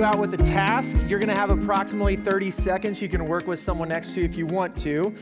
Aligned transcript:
you 0.00 0.06
out 0.06 0.18
with 0.18 0.32
a 0.32 0.38
task. 0.38 0.96
You're 1.08 1.18
going 1.18 1.28
to 1.28 1.38
have 1.38 1.50
approximately 1.50 2.16
30 2.16 2.50
seconds. 2.50 3.02
You 3.02 3.08
can 3.10 3.26
work 3.26 3.46
with 3.46 3.60
someone 3.60 3.90
next 3.90 4.14
to 4.14 4.20
you 4.20 4.24
if 4.24 4.34
you 4.34 4.46
want 4.46 4.74
to. 4.78 5.14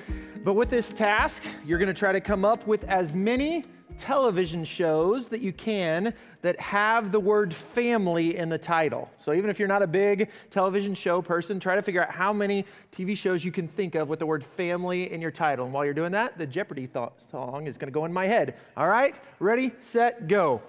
But 0.44 0.54
with 0.54 0.70
this 0.70 0.93
task, 0.93 1.43
you're 1.66 1.80
going 1.80 1.88
to 1.88 1.98
try 1.98 2.12
to 2.12 2.20
come 2.20 2.44
up 2.44 2.64
with 2.64 2.84
as 2.84 3.12
many 3.12 3.64
television 3.96 4.64
shows 4.64 5.26
that 5.29 5.40
you 5.40 5.52
can 5.52 6.14
that 6.43 6.61
have 6.61 7.11
the 7.11 7.18
word 7.18 7.52
family 7.52 8.36
in 8.36 8.48
the 8.48 8.58
title. 8.58 9.11
So 9.16 9.32
even 9.32 9.50
if 9.50 9.58
you're 9.58 9.66
not 9.66 9.82
a 9.82 9.86
big 9.88 10.30
television 10.48 10.95
show 10.95 11.22
person, 11.22 11.58
try 11.58 11.74
to 11.74 11.82
figure 11.82 12.02
out 12.04 12.10
how 12.10 12.32
many 12.32 12.64
TV 12.92 13.16
shows 13.16 13.45
you 13.45 13.50
can 13.50 13.66
think 13.66 13.96
of 13.96 14.08
with 14.08 14.20
the 14.20 14.26
word 14.26 14.45
family 14.45 15.11
in 15.12 15.20
your 15.20 15.32
title. 15.32 15.64
And 15.64 15.75
while 15.75 15.84
you're 15.84 15.92
doing 15.92 16.12
that, 16.12 16.39
the 16.39 16.46
Jeopardy 16.46 16.86
th- 16.86 17.08
song 17.32 17.67
is 17.67 17.79
going 17.79 17.89
to 17.89 17.92
go 17.92 18.04
in 18.04 18.12
my 18.12 18.26
head. 18.26 18.54
All 18.76 18.86
right? 18.86 19.18
Ready, 19.40 19.72
set, 19.81 20.29
go. 20.29 20.62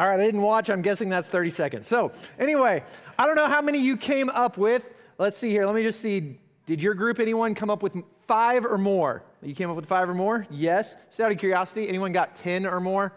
All 0.00 0.08
right, 0.08 0.18
I 0.18 0.24
didn't 0.24 0.40
watch. 0.40 0.70
I'm 0.70 0.80
guessing 0.80 1.10
that's 1.10 1.28
30 1.28 1.50
seconds. 1.50 1.86
So, 1.86 2.10
anyway, 2.38 2.82
I 3.18 3.26
don't 3.26 3.36
know 3.36 3.48
how 3.48 3.60
many 3.60 3.76
you 3.76 3.98
came 3.98 4.30
up 4.30 4.56
with. 4.56 4.94
Let's 5.18 5.36
see 5.36 5.50
here. 5.50 5.66
Let 5.66 5.74
me 5.74 5.82
just 5.82 6.00
see. 6.00 6.38
Did 6.64 6.82
your 6.82 6.94
group, 6.94 7.20
anyone, 7.20 7.54
come 7.54 7.68
up 7.68 7.82
with 7.82 7.94
five 8.26 8.64
or 8.64 8.78
more? 8.78 9.22
You 9.42 9.54
came 9.54 9.68
up 9.68 9.76
with 9.76 9.84
five 9.84 10.08
or 10.08 10.14
more? 10.14 10.46
Yes. 10.50 10.96
Just 11.08 11.20
out 11.20 11.30
of 11.30 11.36
curiosity, 11.36 11.86
anyone 11.86 12.12
got 12.12 12.34
10 12.34 12.64
or 12.64 12.80
more? 12.80 13.12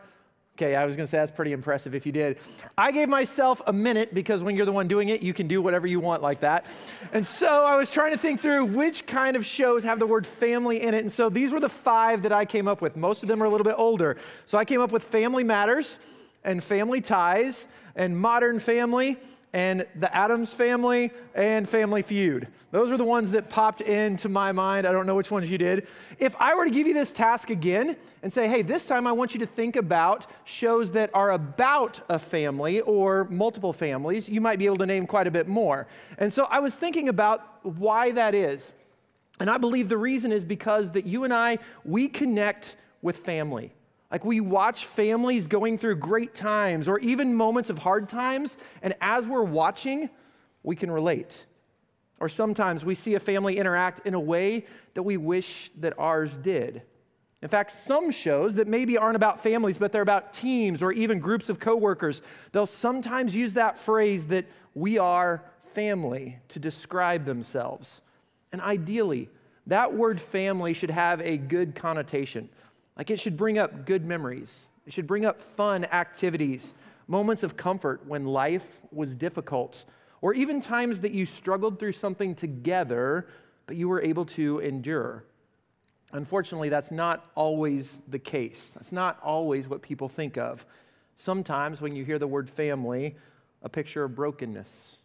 Okay, 0.57 0.75
I 0.75 0.83
was 0.83 0.97
gonna 0.97 1.07
say 1.07 1.19
that's 1.19 1.31
pretty 1.31 1.53
impressive 1.53 1.95
if 1.95 2.05
you 2.05 2.11
did. 2.11 2.37
I 2.77 2.91
gave 2.91 3.07
myself 3.07 3.61
a 3.65 3.73
minute 3.73 4.13
because 4.13 4.43
when 4.43 4.55
you're 4.55 4.65
the 4.65 4.71
one 4.73 4.89
doing 4.89 5.07
it, 5.07 5.23
you 5.23 5.33
can 5.33 5.47
do 5.47 5.61
whatever 5.61 5.87
you 5.87 6.01
want 6.01 6.21
like 6.21 6.41
that. 6.41 6.65
And 7.13 7.25
so 7.25 7.65
I 7.65 7.77
was 7.77 7.93
trying 7.93 8.11
to 8.11 8.17
think 8.17 8.41
through 8.41 8.65
which 8.65 9.07
kind 9.07 9.37
of 9.37 9.45
shows 9.45 9.83
have 9.85 9.99
the 9.99 10.05
word 10.05 10.27
family 10.27 10.81
in 10.81 10.93
it. 10.93 10.99
And 10.99 11.11
so 11.11 11.29
these 11.29 11.53
were 11.53 11.61
the 11.61 11.69
five 11.69 12.23
that 12.23 12.33
I 12.33 12.43
came 12.43 12.67
up 12.67 12.81
with. 12.81 12.97
Most 12.97 13.23
of 13.23 13.29
them 13.29 13.41
are 13.41 13.45
a 13.45 13.49
little 13.49 13.65
bit 13.65 13.75
older. 13.77 14.17
So 14.45 14.57
I 14.57 14.65
came 14.65 14.81
up 14.81 14.91
with 14.91 15.03
Family 15.03 15.45
Matters 15.45 15.97
and 16.43 16.63
Family 16.63 17.01
Ties 17.01 17.67
and 17.95 18.17
Modern 18.17 18.59
Family 18.59 19.17
and 19.53 19.85
the 19.95 20.13
Addams 20.15 20.53
Family 20.53 21.11
and 21.35 21.69
Family 21.69 22.01
Feud. 22.01 22.47
Those 22.71 22.89
are 22.89 22.97
the 22.97 23.05
ones 23.05 23.29
that 23.31 23.51
popped 23.51 23.81
into 23.81 24.27
my 24.27 24.51
mind. 24.51 24.87
I 24.87 24.91
don't 24.91 25.05
know 25.05 25.13
which 25.13 25.29
ones 25.29 25.47
you 25.47 25.59
did. 25.59 25.87
If 26.17 26.35
I 26.41 26.55
were 26.55 26.65
to 26.65 26.71
give 26.71 26.87
you 26.87 26.95
this 26.95 27.13
task 27.13 27.51
again 27.51 27.95
and 28.23 28.33
say, 28.33 28.47
hey, 28.47 28.63
this 28.63 28.87
time 28.87 29.05
I 29.05 29.11
want 29.11 29.35
you 29.35 29.39
to 29.41 29.45
think 29.45 29.75
about 29.75 30.25
shows 30.43 30.89
that 30.91 31.11
are 31.13 31.33
about 31.33 31.99
a 32.09 32.17
family 32.17 32.81
or 32.81 33.25
multiple 33.25 33.73
families, 33.73 34.27
you 34.27 34.41
might 34.41 34.57
be 34.57 34.65
able 34.65 34.77
to 34.77 34.87
name 34.87 35.05
quite 35.05 35.27
a 35.27 35.31
bit 35.31 35.47
more. 35.47 35.85
And 36.17 36.33
so 36.33 36.47
I 36.49 36.59
was 36.59 36.75
thinking 36.75 37.09
about 37.09 37.63
why 37.63 38.09
that 38.13 38.33
is. 38.33 38.73
And 39.39 39.51
I 39.51 39.59
believe 39.59 39.87
the 39.87 39.97
reason 39.97 40.31
is 40.31 40.43
because 40.43 40.91
that 40.91 41.05
you 41.05 41.25
and 41.25 41.33
I, 41.33 41.59
we 41.85 42.07
connect 42.07 42.75
with 43.03 43.17
family. 43.17 43.71
Like 44.13 44.23
we 44.23 44.41
watch 44.41 44.85
families 44.85 45.47
going 45.47 45.79
through 45.79 45.95
great 45.95 46.35
times 46.35 46.87
or 46.87 46.99
even 46.99 47.33
moments 47.33 47.71
of 47.71 47.79
hard 47.79 48.07
times, 48.07 48.57
and 48.83 48.93
as 49.01 49.27
we're 49.27 49.41
watching, 49.41 50.07
we 50.61 50.75
can 50.75 50.91
relate. 50.91 51.47
Or 52.19 52.29
sometimes 52.29 52.85
we 52.85 52.93
see 52.93 53.15
a 53.15 53.19
family 53.19 53.57
interact 53.57 54.05
in 54.05 54.13
a 54.13 54.19
way 54.19 54.67
that 54.93 55.01
we 55.01 55.17
wish 55.17 55.71
that 55.79 55.97
ours 55.97 56.37
did. 56.37 56.83
In 57.41 57.49
fact, 57.49 57.71
some 57.71 58.11
shows 58.11 58.53
that 58.55 58.67
maybe 58.67 58.99
aren't 58.99 59.15
about 59.15 59.41
families, 59.41 59.79
but 59.79 59.91
they're 59.91 60.03
about 60.03 60.31
teams 60.31 60.83
or 60.83 60.91
even 60.91 61.17
groups 61.17 61.49
of 61.49 61.59
coworkers, 61.59 62.21
they'll 62.51 62.67
sometimes 62.67 63.35
use 63.35 63.55
that 63.55 63.79
phrase 63.79 64.27
that 64.27 64.45
we 64.75 64.99
are 64.99 65.43
family 65.73 66.37
to 66.49 66.59
describe 66.59 67.25
themselves. 67.25 68.01
And 68.51 68.61
ideally, 68.61 69.31
that 69.65 69.91
word 69.91 70.21
family 70.21 70.73
should 70.73 70.91
have 70.91 71.19
a 71.21 71.37
good 71.37 71.73
connotation. 71.73 72.49
Like 72.97 73.09
it 73.09 73.19
should 73.19 73.37
bring 73.37 73.57
up 73.57 73.85
good 73.85 74.05
memories, 74.05 74.69
it 74.85 74.93
should 74.93 75.07
bring 75.07 75.25
up 75.25 75.39
fun 75.39 75.85
activities, 75.85 76.73
moments 77.07 77.43
of 77.43 77.57
comfort 77.57 78.05
when 78.07 78.25
life 78.25 78.81
was 78.91 79.15
difficult, 79.15 79.85
or 80.21 80.33
even 80.33 80.61
times 80.61 81.01
that 81.01 81.11
you 81.11 81.25
struggled 81.25 81.79
through 81.79 81.91
something 81.91 82.35
together, 82.35 83.27
but 83.65 83.75
you 83.75 83.89
were 83.89 84.01
able 84.01 84.25
to 84.25 84.59
endure. 84.59 85.25
Unfortunately, 86.11 86.69
that's 86.69 86.91
not 86.91 87.31
always 87.35 87.99
the 88.07 88.19
case. 88.19 88.69
That's 88.71 88.91
not 88.91 89.19
always 89.23 89.67
what 89.67 89.81
people 89.81 90.07
think 90.07 90.37
of. 90.37 90.65
Sometimes 91.17 91.81
when 91.81 91.95
you 91.95 92.05
hear 92.05 92.19
the 92.19 92.27
word 92.27 92.49
family, 92.49 93.15
a 93.63 93.69
picture 93.69 94.03
of 94.03 94.13
brokenness 94.13 94.97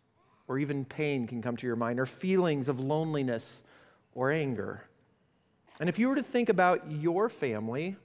or 0.49 0.59
even 0.59 0.85
pain 0.85 1.27
can 1.27 1.43
come 1.43 1.57
to 1.57 1.67
your 1.67 1.77
mind, 1.77 2.01
or 2.01 2.07
feelings 2.07 2.69
of 2.69 2.81
loneliness 2.81 3.63
or 4.15 4.33
anger. 4.33 4.83
And 5.81 5.89
if 5.89 5.99
you 5.99 6.09
were 6.09 6.17
to 6.17 6.23
think 6.23 6.49
about 6.49 6.91
your 6.91 7.29
family, 7.29 7.97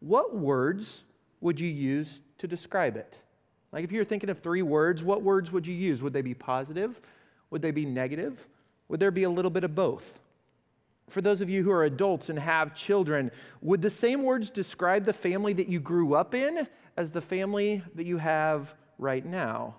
what 0.00 0.36
words 0.36 1.02
would 1.40 1.58
you 1.58 1.68
use 1.68 2.20
to 2.38 2.46
describe 2.46 2.96
it? 2.96 3.22
Like 3.72 3.84
if 3.84 3.92
you're 3.92 4.04
thinking 4.04 4.30
of 4.30 4.38
three 4.38 4.62
words, 4.62 5.02
what 5.02 5.22
words 5.22 5.50
would 5.52 5.66
you 5.66 5.74
use? 5.74 6.02
Would 6.02 6.12
they 6.12 6.22
be 6.22 6.34
positive? 6.34 7.00
Would 7.50 7.62
they 7.62 7.72
be 7.72 7.84
negative? 7.84 8.46
Would 8.88 9.00
there 9.00 9.10
be 9.10 9.24
a 9.24 9.30
little 9.30 9.50
bit 9.50 9.64
of 9.64 9.74
both? 9.74 10.20
For 11.08 11.20
those 11.20 11.40
of 11.40 11.50
you 11.50 11.62
who 11.62 11.70
are 11.70 11.84
adults 11.84 12.28
and 12.28 12.38
have 12.38 12.74
children, 12.74 13.30
would 13.60 13.82
the 13.82 13.90
same 13.90 14.22
words 14.22 14.50
describe 14.50 15.04
the 15.04 15.12
family 15.12 15.52
that 15.52 15.68
you 15.68 15.78
grew 15.78 16.14
up 16.14 16.34
in 16.34 16.66
as 16.96 17.12
the 17.12 17.20
family 17.20 17.82
that 17.94 18.06
you 18.06 18.18
have 18.18 18.74
right 18.98 19.24
now? 19.24 19.76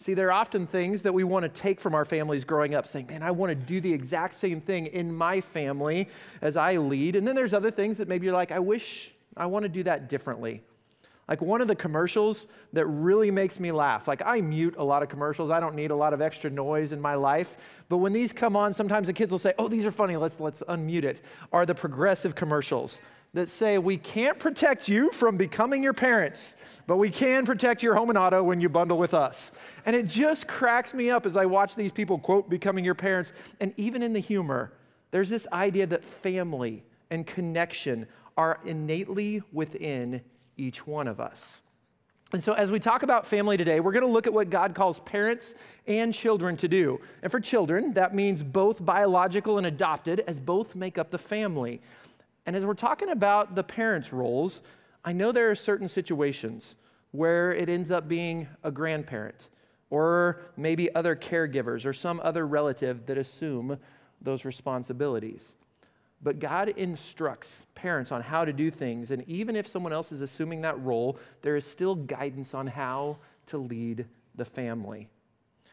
See, 0.00 0.14
there 0.14 0.28
are 0.28 0.32
often 0.32 0.66
things 0.66 1.02
that 1.02 1.12
we 1.12 1.24
want 1.24 1.42
to 1.42 1.50
take 1.50 1.78
from 1.78 1.94
our 1.94 2.06
families 2.06 2.46
growing 2.46 2.74
up, 2.74 2.88
saying, 2.88 3.08
man, 3.08 3.22
I 3.22 3.30
want 3.32 3.50
to 3.50 3.54
do 3.54 3.82
the 3.82 3.92
exact 3.92 4.32
same 4.32 4.58
thing 4.58 4.86
in 4.86 5.14
my 5.14 5.42
family 5.42 6.08
as 6.40 6.56
I 6.56 6.78
lead. 6.78 7.16
And 7.16 7.28
then 7.28 7.36
there's 7.36 7.52
other 7.52 7.70
things 7.70 7.98
that 7.98 8.08
maybe 8.08 8.24
you're 8.24 8.34
like, 8.34 8.50
I 8.50 8.60
wish 8.60 9.12
I 9.36 9.44
want 9.44 9.64
to 9.64 9.68
do 9.68 9.82
that 9.82 10.08
differently. 10.08 10.62
Like 11.30 11.40
one 11.40 11.60
of 11.60 11.68
the 11.68 11.76
commercials 11.76 12.48
that 12.72 12.84
really 12.86 13.30
makes 13.30 13.60
me 13.60 13.70
laugh. 13.70 14.08
Like 14.08 14.20
I 14.26 14.40
mute 14.40 14.74
a 14.76 14.82
lot 14.82 15.04
of 15.04 15.08
commercials. 15.08 15.48
I 15.48 15.60
don't 15.60 15.76
need 15.76 15.92
a 15.92 15.96
lot 15.96 16.12
of 16.12 16.20
extra 16.20 16.50
noise 16.50 16.90
in 16.90 17.00
my 17.00 17.14
life. 17.14 17.84
But 17.88 17.98
when 17.98 18.12
these 18.12 18.32
come 18.32 18.56
on, 18.56 18.72
sometimes 18.72 19.06
the 19.06 19.12
kids 19.12 19.30
will 19.30 19.38
say, 19.38 19.54
"Oh, 19.56 19.68
these 19.68 19.86
are 19.86 19.92
funny. 19.92 20.16
Let's 20.16 20.40
let's 20.40 20.60
unmute 20.62 21.04
it." 21.04 21.20
Are 21.52 21.64
the 21.64 21.74
progressive 21.74 22.34
commercials 22.34 23.00
that 23.32 23.48
say 23.48 23.78
we 23.78 23.96
can't 23.96 24.40
protect 24.40 24.88
you 24.88 25.10
from 25.12 25.36
becoming 25.36 25.84
your 25.84 25.92
parents, 25.92 26.56
but 26.88 26.96
we 26.96 27.08
can 27.08 27.46
protect 27.46 27.80
your 27.80 27.94
home 27.94 28.08
and 28.08 28.18
auto 28.18 28.42
when 28.42 28.60
you 28.60 28.68
bundle 28.68 28.98
with 28.98 29.14
us. 29.14 29.52
And 29.86 29.94
it 29.94 30.06
just 30.08 30.48
cracks 30.48 30.92
me 30.92 31.10
up 31.10 31.26
as 31.26 31.36
I 31.36 31.46
watch 31.46 31.76
these 31.76 31.92
people 31.92 32.18
quote 32.18 32.50
becoming 32.50 32.84
your 32.84 32.96
parents. 32.96 33.32
And 33.60 33.72
even 33.76 34.02
in 34.02 34.12
the 34.12 34.18
humor, 34.18 34.72
there's 35.12 35.30
this 35.30 35.46
idea 35.52 35.86
that 35.86 36.04
family 36.04 36.82
and 37.08 37.24
connection 37.24 38.08
are 38.36 38.58
innately 38.64 39.42
within 39.52 40.22
each 40.60 40.86
one 40.86 41.08
of 41.08 41.20
us. 41.20 41.62
And 42.32 42.40
so, 42.40 42.52
as 42.52 42.70
we 42.70 42.78
talk 42.78 43.02
about 43.02 43.26
family 43.26 43.56
today, 43.56 43.80
we're 43.80 43.90
going 43.90 44.06
to 44.06 44.10
look 44.10 44.28
at 44.28 44.32
what 44.32 44.50
God 44.50 44.72
calls 44.72 45.00
parents 45.00 45.54
and 45.88 46.14
children 46.14 46.56
to 46.58 46.68
do. 46.68 47.00
And 47.22 47.32
for 47.32 47.40
children, 47.40 47.92
that 47.94 48.14
means 48.14 48.44
both 48.44 48.84
biological 48.84 49.58
and 49.58 49.66
adopted, 49.66 50.20
as 50.28 50.38
both 50.38 50.76
make 50.76 50.96
up 50.96 51.10
the 51.10 51.18
family. 51.18 51.80
And 52.46 52.54
as 52.54 52.64
we're 52.64 52.74
talking 52.74 53.10
about 53.10 53.56
the 53.56 53.64
parents' 53.64 54.12
roles, 54.12 54.62
I 55.04 55.12
know 55.12 55.32
there 55.32 55.50
are 55.50 55.56
certain 55.56 55.88
situations 55.88 56.76
where 57.10 57.52
it 57.52 57.68
ends 57.68 57.90
up 57.90 58.06
being 58.06 58.46
a 58.62 58.70
grandparent 58.70 59.48
or 59.88 60.42
maybe 60.56 60.94
other 60.94 61.16
caregivers 61.16 61.84
or 61.84 61.92
some 61.92 62.20
other 62.22 62.46
relative 62.46 63.06
that 63.06 63.18
assume 63.18 63.76
those 64.22 64.44
responsibilities. 64.44 65.56
But 66.22 66.38
God 66.38 66.68
instructs 66.70 67.64
parents 67.74 68.12
on 68.12 68.20
how 68.20 68.44
to 68.44 68.52
do 68.52 68.70
things, 68.70 69.10
and 69.10 69.26
even 69.26 69.56
if 69.56 69.66
someone 69.66 69.92
else 69.92 70.12
is 70.12 70.20
assuming 70.20 70.60
that 70.62 70.78
role, 70.82 71.18
there 71.42 71.56
is 71.56 71.64
still 71.64 71.94
guidance 71.94 72.52
on 72.52 72.66
how 72.66 73.16
to 73.46 73.58
lead 73.58 74.06
the 74.34 74.44
family. 74.44 75.08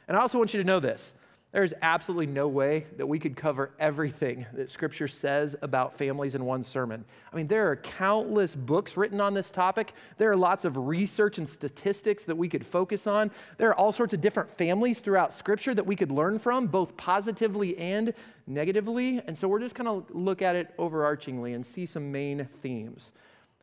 And 0.08 0.16
I 0.16 0.22
also 0.22 0.38
want 0.38 0.54
you 0.54 0.60
to 0.62 0.66
know 0.66 0.80
this 0.80 1.14
there's 1.54 1.74
absolutely 1.82 2.28
no 2.28 2.50
way 2.50 2.86
that 2.98 3.08
we 3.08 3.20
could 3.20 3.38
cover 3.38 3.72
everything 3.80 4.46
that 4.54 4.70
Scripture 4.70 5.08
says 5.08 5.56
about 5.62 5.94
families 5.94 6.36
in 6.36 6.44
one 6.44 6.62
sermon. 6.62 7.06
I 7.32 7.36
mean, 7.38 7.48
there 7.48 7.72
are 7.72 7.78
countless 7.78 8.54
books 8.54 8.98
written 8.98 9.22
on 9.22 9.34
this 9.34 9.50
topic. 9.50 9.94
There 10.18 10.30
are 10.30 10.36
lots 10.36 10.66
of 10.66 10.78
research 10.78 11.38
and 11.38 11.48
statistics 11.48 12.26
that 12.26 12.36
we 12.36 12.50
could 12.50 12.66
focus 12.66 13.08
on. 13.08 13.32
There 13.58 13.70
are 13.70 13.76
all 13.76 13.94
sorts 13.94 14.14
of 14.14 14.20
different 14.20 14.50
families 14.50 15.00
throughout 15.00 15.34
Scripture 15.34 15.74
that 15.74 15.86
we 15.86 15.96
could 15.96 16.12
learn 16.12 16.38
from, 16.38 16.68
both 16.68 16.98
positively 16.98 17.78
and 17.78 18.14
negatively. 18.46 19.22
And 19.26 19.38
so 19.38 19.48
we're 19.48 19.62
just 19.62 19.76
going 19.76 20.04
to 20.04 20.14
look 20.14 20.42
at 20.42 20.58
it 20.58 20.78
overarchingly 20.78 21.56
and 21.56 21.66
see 21.66 21.86
some 21.86 22.12
main 22.12 22.46
themes. 22.62 23.14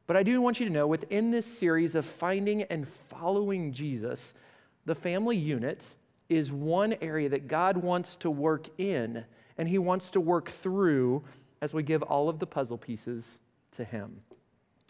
But 0.06 0.16
I 0.16 0.22
do 0.22 0.40
want 0.40 0.58
you 0.58 0.66
to 0.66 0.72
know 0.72 0.87
within 0.87 1.30
this 1.30 1.46
series 1.46 1.94
of 1.94 2.06
finding 2.06 2.62
and 2.62 2.88
following 2.88 3.72
Jesus, 3.72 4.32
the 4.87 4.94
family 4.94 5.37
unit 5.37 5.96
is 6.29 6.53
one 6.53 6.94
area 7.00 7.29
that 7.29 7.49
God 7.49 7.76
wants 7.76 8.17
to 8.17 8.31
work 8.31 8.69
in 8.79 9.25
and 9.59 9.69
He 9.69 9.79
wants 9.79 10.11
to 10.12 10.21
work 10.21 10.49
through 10.49 11.25
as 11.61 11.73
we 11.73 11.82
give 11.82 12.03
all 12.03 12.29
of 12.29 12.38
the 12.38 12.47
puzzle 12.47 12.79
pieces 12.79 13.38
to 13.73 13.85
Him. 13.85 14.23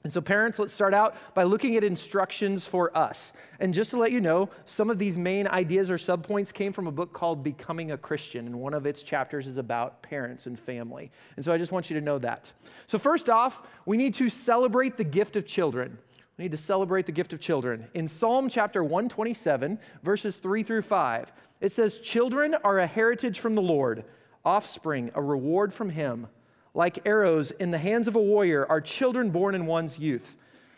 And 0.04 0.12
so, 0.12 0.20
parents, 0.20 0.58
let's 0.58 0.72
start 0.72 0.92
out 0.92 1.16
by 1.32 1.44
looking 1.44 1.76
at 1.76 1.84
instructions 1.84 2.66
for 2.66 2.94
us. 2.96 3.32
And 3.58 3.72
just 3.72 3.90
to 3.92 3.96
let 3.96 4.12
you 4.12 4.20
know, 4.20 4.50
some 4.66 4.90
of 4.90 4.98
these 4.98 5.16
main 5.16 5.46
ideas 5.46 5.90
or 5.90 5.96
subpoints 5.96 6.52
came 6.52 6.74
from 6.74 6.86
a 6.86 6.92
book 6.92 7.14
called 7.14 7.42
Becoming 7.42 7.90
a 7.90 7.96
Christian, 7.96 8.46
and 8.46 8.60
one 8.60 8.74
of 8.74 8.84
its 8.84 9.02
chapters 9.02 9.46
is 9.46 9.56
about 9.56 10.02
parents 10.02 10.44
and 10.46 10.58
family. 10.58 11.10
And 11.36 11.44
so, 11.44 11.54
I 11.54 11.58
just 11.58 11.72
want 11.72 11.88
you 11.88 11.98
to 11.98 12.04
know 12.04 12.18
that. 12.18 12.52
So, 12.86 12.98
first 12.98 13.30
off, 13.30 13.66
we 13.86 13.96
need 13.96 14.12
to 14.16 14.28
celebrate 14.28 14.98
the 14.98 15.04
gift 15.04 15.36
of 15.36 15.46
children. 15.46 15.96
We 16.36 16.44
need 16.44 16.52
to 16.52 16.58
celebrate 16.58 17.06
the 17.06 17.12
gift 17.12 17.32
of 17.32 17.38
children. 17.38 17.86
In 17.94 18.08
Psalm 18.08 18.48
chapter 18.48 18.82
127, 18.82 19.78
verses 20.02 20.38
3 20.38 20.64
through 20.64 20.82
5, 20.82 21.32
it 21.60 21.70
says, 21.70 22.00
Children 22.00 22.56
are 22.64 22.80
a 22.80 22.86
heritage 22.86 23.38
from 23.38 23.54
the 23.54 23.62
Lord, 23.62 24.04
offspring, 24.44 25.12
a 25.14 25.22
reward 25.22 25.72
from 25.72 25.90
Him. 25.90 26.26
Like 26.74 27.06
arrows 27.06 27.52
in 27.52 27.70
the 27.70 27.78
hands 27.78 28.08
of 28.08 28.16
a 28.16 28.20
warrior 28.20 28.66
are 28.68 28.80
children 28.80 29.30
born 29.30 29.54
in 29.54 29.66
one's 29.66 29.96
youth. 29.96 30.36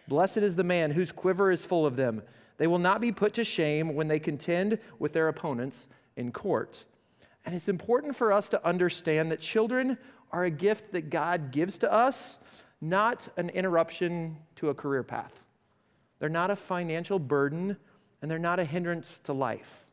Blessed 0.09 0.39
is 0.39 0.57
the 0.57 0.65
man 0.65 0.91
whose 0.91 1.11
quiver 1.11 1.51
is 1.51 1.65
full 1.65 1.87
of 1.87 1.97
them. 1.97 2.23
They 2.59 2.67
will 2.67 2.79
not 2.79 3.01
be 3.01 3.11
put 3.11 3.33
to 3.35 3.45
shame 3.45 3.95
when 3.95 4.09
they 4.09 4.19
contend 4.19 4.79
with 4.99 5.15
their 5.15 5.29
opponents 5.29 5.89
in 6.17 6.33
court. 6.33 6.85
And 7.47 7.55
it's 7.55 7.69
important 7.69 8.15
for 8.15 8.31
us 8.31 8.51
to 8.51 8.67
understand 8.67 9.31
that 9.33 9.41
children 9.41 9.97
are 10.33 10.45
a 10.45 10.51
gift 10.51 10.93
that 10.93 11.09
God 11.09 11.51
gives 11.51 11.79
to 11.79 11.91
us, 11.91 12.39
not 12.83 13.27
an 13.39 13.49
interruption 13.51 14.37
to 14.57 14.69
a 14.69 14.75
career 14.75 15.03
path. 15.03 15.46
They're 16.19 16.29
not 16.29 16.51
a 16.51 16.57
financial 16.57 17.19
burden, 17.19 17.77
and 18.23 18.31
they're 18.31 18.39
not 18.39 18.59
a 18.59 18.65
hindrance 18.65 19.19
to 19.21 19.33
life. 19.33 19.91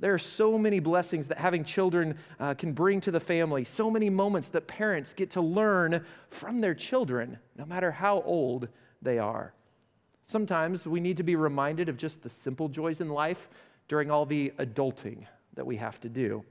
There 0.00 0.14
are 0.14 0.18
so 0.18 0.56
many 0.56 0.80
blessings 0.80 1.28
that 1.28 1.38
having 1.38 1.62
children 1.62 2.16
uh, 2.38 2.54
can 2.54 2.72
bring 2.72 3.02
to 3.02 3.10
the 3.10 3.20
family, 3.20 3.64
so 3.64 3.90
many 3.90 4.08
moments 4.08 4.48
that 4.48 4.66
parents 4.66 5.12
get 5.12 5.30
to 5.32 5.42
learn 5.42 6.04
from 6.28 6.58
their 6.58 6.74
children, 6.74 7.38
no 7.56 7.66
matter 7.66 7.90
how 7.90 8.22
old 8.22 8.68
they 9.02 9.18
are. 9.18 9.52
Sometimes 10.24 10.86
we 10.86 11.00
need 11.00 11.18
to 11.18 11.22
be 11.22 11.36
reminded 11.36 11.88
of 11.88 11.98
just 11.98 12.22
the 12.22 12.30
simple 12.30 12.68
joys 12.68 13.00
in 13.00 13.10
life 13.10 13.50
during 13.88 14.10
all 14.10 14.24
the 14.24 14.52
adulting 14.58 15.26
that 15.54 15.66
we 15.66 15.76
have 15.76 16.00
to 16.00 16.08
do. 16.08 16.44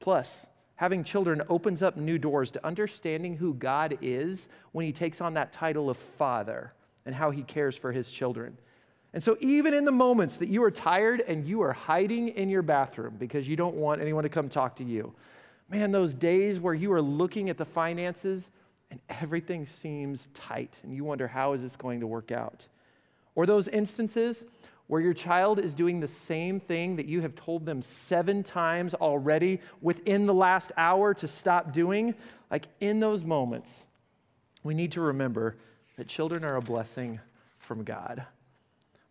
Plus, 0.00 0.46
having 0.76 1.04
children 1.04 1.42
opens 1.50 1.82
up 1.82 1.96
new 1.96 2.18
doors 2.18 2.50
to 2.52 2.66
understanding 2.66 3.36
who 3.36 3.52
God 3.52 3.98
is 4.00 4.48
when 4.72 4.86
He 4.86 4.92
takes 4.92 5.20
on 5.20 5.34
that 5.34 5.52
title 5.52 5.90
of 5.90 5.98
Father 5.98 6.72
and 7.06 7.14
how 7.14 7.30
He 7.30 7.42
cares 7.42 7.76
for 7.76 7.92
His 7.92 8.10
children. 8.10 8.56
And 9.12 9.22
so, 9.22 9.36
even 9.40 9.74
in 9.74 9.84
the 9.84 9.92
moments 9.92 10.38
that 10.38 10.48
you 10.48 10.64
are 10.64 10.72
tired 10.72 11.20
and 11.20 11.46
you 11.46 11.62
are 11.62 11.72
hiding 11.72 12.28
in 12.28 12.50
your 12.50 12.62
bathroom 12.62 13.14
because 13.18 13.48
you 13.48 13.54
don't 13.54 13.76
want 13.76 14.00
anyone 14.00 14.24
to 14.24 14.28
come 14.28 14.48
talk 14.48 14.76
to 14.76 14.84
you, 14.84 15.14
man, 15.68 15.92
those 15.92 16.14
days 16.14 16.58
where 16.58 16.74
you 16.74 16.92
are 16.92 17.02
looking 17.02 17.48
at 17.48 17.56
the 17.56 17.64
finances 17.64 18.50
and 18.90 19.00
everything 19.08 19.66
seems 19.66 20.28
tight 20.34 20.80
and 20.82 20.92
you 20.92 21.04
wonder, 21.04 21.28
how 21.28 21.52
is 21.52 21.62
this 21.62 21.76
going 21.76 22.00
to 22.00 22.06
work 22.06 22.32
out? 22.32 22.66
Or 23.36 23.46
those 23.46 23.68
instances 23.68 24.44
where 24.86 25.00
your 25.00 25.14
child 25.14 25.58
is 25.58 25.74
doing 25.74 26.00
the 26.00 26.08
same 26.08 26.60
thing 26.60 26.96
that 26.96 27.06
you 27.06 27.20
have 27.22 27.34
told 27.34 27.64
them 27.64 27.80
seven 27.80 28.42
times 28.42 28.94
already 28.94 29.60
within 29.80 30.26
the 30.26 30.34
last 30.34 30.72
hour 30.76 31.14
to 31.14 31.26
stop 31.26 31.72
doing, 31.72 32.14
like 32.50 32.66
in 32.80 33.00
those 33.00 33.24
moments, 33.24 33.86
we 34.62 34.74
need 34.74 34.92
to 34.92 35.00
remember 35.00 35.56
that 35.96 36.08
children 36.08 36.44
are 36.44 36.56
a 36.56 36.62
blessing 36.62 37.20
from 37.58 37.84
God. 37.84 38.26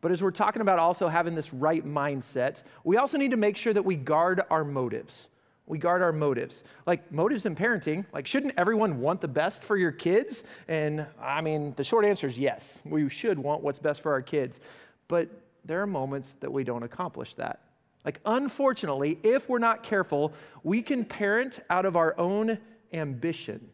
But 0.01 0.11
as 0.11 0.21
we're 0.21 0.31
talking 0.31 0.61
about 0.61 0.79
also 0.79 1.07
having 1.07 1.33
this 1.33 1.53
right 1.53 1.85
mindset, 1.85 2.63
we 2.83 2.97
also 2.97 3.17
need 3.17 3.31
to 3.31 3.37
make 3.37 3.55
sure 3.55 3.73
that 3.73 3.85
we 3.85 3.95
guard 3.95 4.41
our 4.49 4.65
motives. 4.65 5.29
We 5.65 5.77
guard 5.77 6.01
our 6.01 6.11
motives. 6.11 6.65
Like 6.85 7.09
motives 7.09 7.45
in 7.45 7.55
parenting, 7.55 8.05
like 8.11 8.27
shouldn't 8.27 8.53
everyone 8.57 8.99
want 8.99 9.21
the 9.21 9.29
best 9.29 9.63
for 9.63 9.77
your 9.77 9.93
kids? 9.93 10.43
And 10.67 11.07
I 11.21 11.39
mean, 11.39 11.73
the 11.77 11.85
short 11.85 12.03
answer 12.03 12.27
is 12.27 12.37
yes. 12.37 12.81
We 12.83 13.07
should 13.09 13.39
want 13.39 13.63
what's 13.63 13.79
best 13.79 14.01
for 14.01 14.11
our 14.11 14.21
kids. 14.21 14.59
But 15.07 15.29
there 15.63 15.81
are 15.81 15.87
moments 15.87 16.33
that 16.41 16.51
we 16.51 16.65
don't 16.65 16.83
accomplish 16.83 17.35
that. 17.35 17.61
Like 18.03 18.19
unfortunately, 18.25 19.19
if 19.23 19.47
we're 19.47 19.59
not 19.59 19.83
careful, 19.83 20.33
we 20.63 20.81
can 20.81 21.05
parent 21.05 21.61
out 21.69 21.85
of 21.85 21.95
our 21.95 22.13
own 22.17 22.59
ambition. 22.91 23.69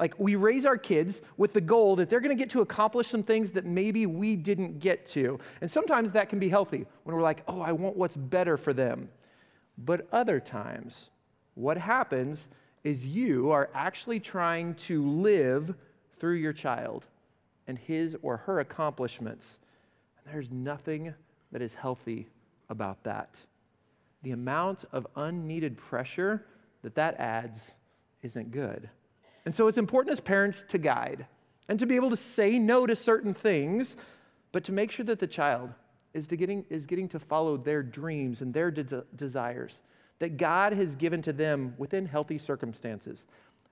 Like 0.00 0.18
we 0.18 0.34
raise 0.34 0.64
our 0.64 0.78
kids 0.78 1.20
with 1.36 1.52
the 1.52 1.60
goal 1.60 1.94
that 1.96 2.08
they're 2.08 2.20
to 2.20 2.34
get 2.34 2.48
to 2.50 2.62
accomplish 2.62 3.08
some 3.08 3.22
things 3.22 3.50
that 3.50 3.66
maybe 3.66 4.06
we 4.06 4.34
didn't 4.34 4.78
get 4.78 5.04
to. 5.06 5.38
And 5.60 5.70
sometimes 5.70 6.12
that 6.12 6.30
can 6.30 6.38
be 6.38 6.48
healthy 6.48 6.86
when 7.04 7.14
we're 7.14 7.20
like, 7.20 7.42
oh, 7.46 7.60
I 7.60 7.72
want 7.72 7.96
what's 7.96 8.16
better 8.16 8.56
for 8.56 8.72
them. 8.72 9.10
But 9.76 10.08
other 10.10 10.40
times, 10.40 11.10
what 11.52 11.76
happens 11.76 12.48
is 12.82 13.06
you 13.06 13.50
are 13.50 13.68
actually 13.74 14.20
trying 14.20 14.74
to 14.76 15.06
live 15.06 15.74
through 16.18 16.36
your 16.36 16.54
child 16.54 17.06
and 17.66 17.76
his 17.78 18.16
or 18.22 18.38
her 18.38 18.60
accomplishments. 18.60 19.60
And 20.24 20.34
there's 20.34 20.50
nothing 20.50 21.14
that 21.52 21.60
is 21.60 21.74
healthy 21.74 22.26
about 22.70 23.04
that. 23.04 23.38
The 24.22 24.30
amount 24.30 24.86
of 24.92 25.06
unneeded 25.14 25.76
pressure 25.76 26.46
that 26.80 26.94
that 26.94 27.20
adds 27.20 27.76
isn't 28.22 28.50
good. 28.50 28.88
And 29.44 29.54
so 29.54 29.68
it's 29.68 29.78
important 29.78 30.12
as 30.12 30.20
parents 30.20 30.64
to 30.68 30.78
guide 30.78 31.26
and 31.68 31.78
to 31.78 31.86
be 31.86 31.96
able 31.96 32.10
to 32.10 32.16
say 32.16 32.58
no 32.58 32.86
to 32.86 32.96
certain 32.96 33.32
things, 33.32 33.96
but 34.52 34.64
to 34.64 34.72
make 34.72 34.90
sure 34.90 35.06
that 35.06 35.18
the 35.18 35.26
child 35.26 35.72
is, 36.12 36.26
getting, 36.26 36.64
is 36.68 36.86
getting 36.86 37.08
to 37.08 37.18
follow 37.18 37.56
their 37.56 37.82
dreams 37.82 38.42
and 38.42 38.52
their 38.52 38.70
de- 38.70 39.04
desires 39.16 39.80
that 40.18 40.36
God 40.36 40.72
has 40.72 40.96
given 40.96 41.22
to 41.22 41.32
them 41.32 41.74
within 41.78 42.06
healthy 42.06 42.38
circumstances 42.38 43.26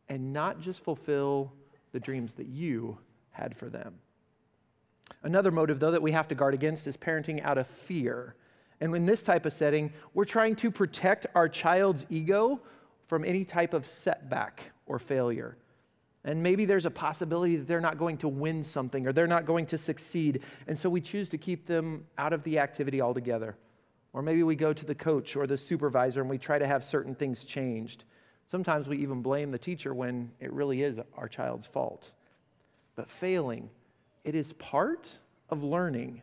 and 0.08 0.32
not 0.32 0.60
just 0.60 0.82
fulfill 0.82 1.52
the 1.92 2.00
dreams 2.00 2.34
that 2.34 2.46
you 2.46 2.98
had 3.30 3.56
for 3.56 3.68
them. 3.68 3.94
Another 5.22 5.50
motive, 5.50 5.80
though, 5.80 5.90
that 5.90 6.02
we 6.02 6.12
have 6.12 6.28
to 6.28 6.34
guard 6.34 6.54
against 6.54 6.86
is 6.86 6.96
parenting 6.96 7.42
out 7.42 7.58
of 7.58 7.66
fear. 7.66 8.34
And 8.80 8.94
in 8.94 9.06
this 9.06 9.22
type 9.22 9.46
of 9.46 9.52
setting, 9.52 9.92
we're 10.14 10.24
trying 10.24 10.56
to 10.56 10.70
protect 10.70 11.26
our 11.34 11.48
child's 11.48 12.06
ego 12.08 12.60
from 13.06 13.24
any 13.24 13.44
type 13.44 13.74
of 13.74 13.86
setback 13.86 14.70
or 14.88 14.98
failure. 14.98 15.56
And 16.24 16.42
maybe 16.42 16.64
there's 16.64 16.84
a 16.84 16.90
possibility 16.90 17.56
that 17.56 17.68
they're 17.68 17.80
not 17.80 17.96
going 17.96 18.18
to 18.18 18.28
win 18.28 18.62
something 18.62 19.06
or 19.06 19.12
they're 19.12 19.26
not 19.26 19.46
going 19.46 19.66
to 19.66 19.78
succeed. 19.78 20.42
And 20.66 20.78
so 20.78 20.90
we 20.90 21.00
choose 21.00 21.28
to 21.30 21.38
keep 21.38 21.66
them 21.66 22.04
out 22.18 22.32
of 22.32 22.42
the 22.42 22.58
activity 22.58 23.00
altogether. 23.00 23.56
Or 24.12 24.22
maybe 24.22 24.42
we 24.42 24.56
go 24.56 24.72
to 24.72 24.84
the 24.84 24.94
coach 24.94 25.36
or 25.36 25.46
the 25.46 25.56
supervisor 25.56 26.20
and 26.20 26.28
we 26.28 26.38
try 26.38 26.58
to 26.58 26.66
have 26.66 26.82
certain 26.82 27.14
things 27.14 27.44
changed. 27.44 28.04
Sometimes 28.46 28.88
we 28.88 28.98
even 28.98 29.22
blame 29.22 29.50
the 29.50 29.58
teacher 29.58 29.94
when 29.94 30.30
it 30.40 30.52
really 30.52 30.82
is 30.82 30.98
our 31.16 31.28
child's 31.28 31.66
fault. 31.66 32.10
But 32.96 33.08
failing, 33.08 33.70
it 34.24 34.34
is 34.34 34.52
part 34.54 35.18
of 35.50 35.62
learning. 35.62 36.22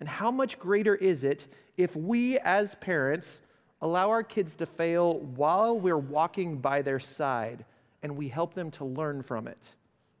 And 0.00 0.08
how 0.08 0.30
much 0.30 0.58
greater 0.58 0.94
is 0.94 1.24
it 1.24 1.48
if 1.76 1.94
we 1.94 2.38
as 2.40 2.74
parents 2.76 3.40
allow 3.80 4.08
our 4.10 4.22
kids 4.22 4.56
to 4.56 4.66
fail 4.66 5.20
while 5.20 5.78
we're 5.78 5.96
walking 5.96 6.58
by 6.58 6.82
their 6.82 6.98
side 6.98 7.64
and 8.02 8.16
we 8.16 8.28
help 8.28 8.54
them 8.54 8.70
to 8.72 8.84
learn 8.84 9.22
from 9.22 9.48
it. 9.48 9.74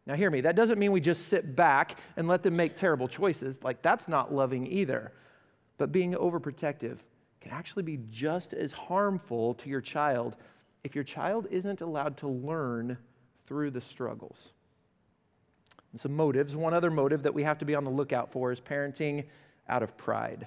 Now, 0.06 0.14
hear 0.14 0.30
me, 0.30 0.40
that 0.40 0.56
doesn't 0.56 0.78
mean 0.78 0.92
we 0.92 1.00
just 1.00 1.28
sit 1.28 1.54
back 1.54 1.98
and 2.16 2.26
let 2.26 2.42
them 2.42 2.56
make 2.56 2.74
terrible 2.74 3.08
choices. 3.08 3.62
Like, 3.62 3.82
that's 3.82 4.08
not 4.08 4.32
loving 4.32 4.66
either. 4.66 5.12
But 5.76 5.92
being 5.92 6.14
overprotective 6.14 6.98
can 7.40 7.52
actually 7.52 7.82
be 7.82 8.00
just 8.10 8.54
as 8.54 8.72
harmful 8.72 9.54
to 9.54 9.68
your 9.68 9.80
child 9.80 10.36
if 10.82 10.94
your 10.94 11.04
child 11.04 11.46
isn't 11.50 11.82
allowed 11.82 12.16
to 12.18 12.28
learn 12.28 12.96
through 13.46 13.70
the 13.70 13.80
struggles. 13.80 14.52
And 15.92 16.00
some 16.00 16.14
motives. 16.14 16.56
One 16.56 16.74
other 16.74 16.90
motive 16.90 17.22
that 17.22 17.34
we 17.34 17.42
have 17.42 17.58
to 17.58 17.64
be 17.64 17.74
on 17.74 17.84
the 17.84 17.90
lookout 17.90 18.32
for 18.32 18.50
is 18.50 18.60
parenting 18.60 19.26
out 19.68 19.82
of 19.82 19.96
pride. 19.96 20.46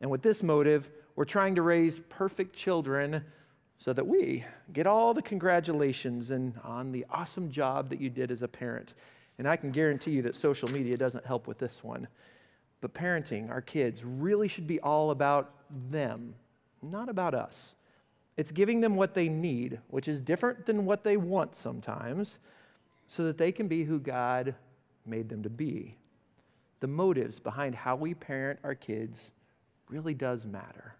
And 0.00 0.10
with 0.10 0.22
this 0.22 0.42
motive, 0.42 0.90
we're 1.16 1.24
trying 1.24 1.54
to 1.54 1.62
raise 1.62 2.00
perfect 2.00 2.54
children 2.54 3.24
so 3.78 3.92
that 3.92 4.06
we 4.06 4.44
get 4.72 4.86
all 4.86 5.14
the 5.14 5.22
congratulations 5.22 6.30
and 6.30 6.54
on 6.62 6.92
the 6.92 7.04
awesome 7.10 7.50
job 7.50 7.88
that 7.90 8.00
you 8.00 8.08
did 8.08 8.30
as 8.30 8.42
a 8.42 8.48
parent. 8.48 8.94
And 9.38 9.48
I 9.48 9.56
can 9.56 9.72
guarantee 9.72 10.12
you 10.12 10.22
that 10.22 10.36
social 10.36 10.70
media 10.70 10.96
doesn't 10.96 11.26
help 11.26 11.46
with 11.46 11.58
this 11.58 11.82
one. 11.82 12.08
But 12.80 12.94
parenting 12.94 13.50
our 13.50 13.60
kids 13.60 14.04
really 14.04 14.46
should 14.48 14.66
be 14.66 14.80
all 14.80 15.10
about 15.10 15.52
them, 15.90 16.34
not 16.82 17.08
about 17.08 17.34
us. 17.34 17.74
It's 18.36 18.50
giving 18.50 18.80
them 18.80 18.96
what 18.96 19.14
they 19.14 19.28
need, 19.28 19.80
which 19.88 20.08
is 20.08 20.20
different 20.20 20.66
than 20.66 20.84
what 20.84 21.04
they 21.04 21.16
want 21.16 21.54
sometimes, 21.54 22.38
so 23.06 23.24
that 23.24 23.38
they 23.38 23.52
can 23.52 23.68
be 23.68 23.84
who 23.84 23.98
God 23.98 24.54
made 25.06 25.28
them 25.28 25.42
to 25.42 25.50
be. 25.50 25.96
The 26.80 26.88
motives 26.88 27.38
behind 27.38 27.74
how 27.74 27.96
we 27.96 28.14
parent 28.14 28.58
our 28.64 28.74
kids 28.74 29.32
really 29.88 30.14
does 30.14 30.44
matter. 30.44 30.96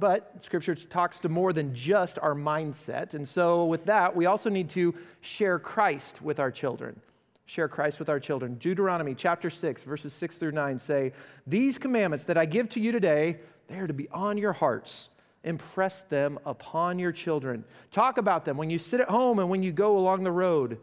But 0.00 0.42
Scripture 0.42 0.74
talks 0.74 1.20
to 1.20 1.28
more 1.28 1.52
than 1.52 1.74
just 1.74 2.18
our 2.18 2.34
mindset. 2.34 3.12
And 3.12 3.28
so, 3.28 3.66
with 3.66 3.84
that, 3.84 4.16
we 4.16 4.24
also 4.24 4.48
need 4.48 4.70
to 4.70 4.94
share 5.20 5.58
Christ 5.58 6.22
with 6.22 6.40
our 6.40 6.50
children. 6.50 6.98
Share 7.44 7.68
Christ 7.68 7.98
with 7.98 8.08
our 8.08 8.18
children. 8.18 8.54
Deuteronomy 8.54 9.14
chapter 9.14 9.50
6, 9.50 9.84
verses 9.84 10.14
6 10.14 10.36
through 10.36 10.52
9 10.52 10.78
say, 10.78 11.12
These 11.46 11.78
commandments 11.78 12.24
that 12.24 12.38
I 12.38 12.46
give 12.46 12.70
to 12.70 12.80
you 12.80 12.92
today, 12.92 13.40
they 13.68 13.78
are 13.78 13.86
to 13.86 13.92
be 13.92 14.08
on 14.08 14.38
your 14.38 14.54
hearts. 14.54 15.10
Impress 15.44 16.00
them 16.02 16.38
upon 16.46 16.98
your 16.98 17.12
children. 17.12 17.64
Talk 17.90 18.16
about 18.16 18.46
them 18.46 18.56
when 18.56 18.70
you 18.70 18.78
sit 18.78 19.00
at 19.00 19.08
home 19.08 19.38
and 19.38 19.50
when 19.50 19.62
you 19.62 19.70
go 19.70 19.98
along 19.98 20.22
the 20.22 20.32
road, 20.32 20.78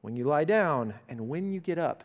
when 0.00 0.16
you 0.16 0.24
lie 0.24 0.44
down 0.44 0.94
and 1.10 1.28
when 1.28 1.50
you 1.50 1.60
get 1.60 1.76
up. 1.76 2.04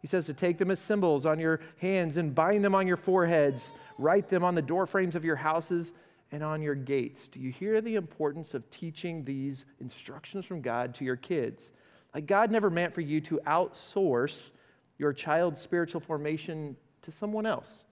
He 0.00 0.08
says 0.08 0.26
to 0.26 0.34
take 0.34 0.58
them 0.58 0.70
as 0.72 0.80
symbols 0.80 1.26
on 1.26 1.38
your 1.38 1.60
hands 1.80 2.16
and 2.16 2.34
bind 2.34 2.64
them 2.64 2.74
on 2.74 2.88
your 2.88 2.96
foreheads, 2.96 3.72
write 3.98 4.28
them 4.28 4.42
on 4.42 4.56
the 4.56 4.62
doorframes 4.62 5.14
of 5.14 5.24
your 5.24 5.36
houses 5.36 5.92
and 6.30 6.42
on 6.42 6.62
your 6.62 6.74
gates. 6.74 7.28
Do 7.28 7.40
you 7.40 7.50
hear 7.50 7.80
the 7.80 7.96
importance 7.96 8.54
of 8.54 8.70
teaching 8.70 9.24
these 9.24 9.64
instructions 9.80 10.46
from 10.46 10.60
God 10.60 10.94
to 10.96 11.04
your 11.04 11.16
kids? 11.16 11.72
Like, 12.14 12.26
God 12.26 12.50
never 12.50 12.70
meant 12.70 12.94
for 12.94 13.00
you 13.00 13.20
to 13.22 13.40
outsource 13.46 14.50
your 14.98 15.12
child's 15.12 15.60
spiritual 15.60 16.00
formation 16.00 16.76
to 17.02 17.10
someone 17.10 17.46
else. 17.46 17.84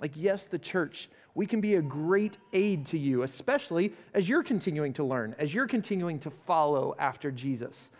Like, 0.00 0.12
yes, 0.16 0.46
the 0.46 0.58
church, 0.58 1.08
we 1.34 1.46
can 1.46 1.60
be 1.60 1.76
a 1.76 1.82
great 1.82 2.38
aid 2.52 2.86
to 2.86 2.98
you, 2.98 3.22
especially 3.22 3.92
as 4.14 4.28
you're 4.28 4.42
continuing 4.42 4.92
to 4.94 5.04
learn, 5.04 5.34
as 5.38 5.54
you're 5.54 5.66
continuing 5.66 6.18
to 6.20 6.30
follow 6.30 6.94
after 6.98 7.30
Jesus. 7.30 7.90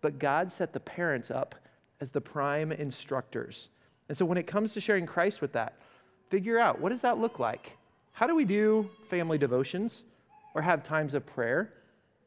But 0.00 0.18
God 0.18 0.52
set 0.52 0.72
the 0.72 0.80
parents 0.80 1.30
up 1.30 1.56
as 2.00 2.10
the 2.10 2.20
prime 2.20 2.72
instructors. 2.72 3.68
And 4.08 4.16
so 4.16 4.24
when 4.24 4.38
it 4.38 4.46
comes 4.46 4.72
to 4.74 4.80
sharing 4.80 5.06
Christ 5.06 5.42
with 5.42 5.52
that, 5.52 5.76
figure 6.28 6.58
out 6.58 6.80
what 6.80 6.90
does 6.90 7.02
that 7.02 7.18
look 7.18 7.38
like? 7.38 7.76
How 8.12 8.26
do 8.26 8.34
we 8.34 8.44
do 8.44 8.90
family 9.08 9.38
devotions 9.38 10.04
or 10.54 10.62
have 10.62 10.82
times 10.82 11.14
of 11.14 11.26
prayer? 11.26 11.72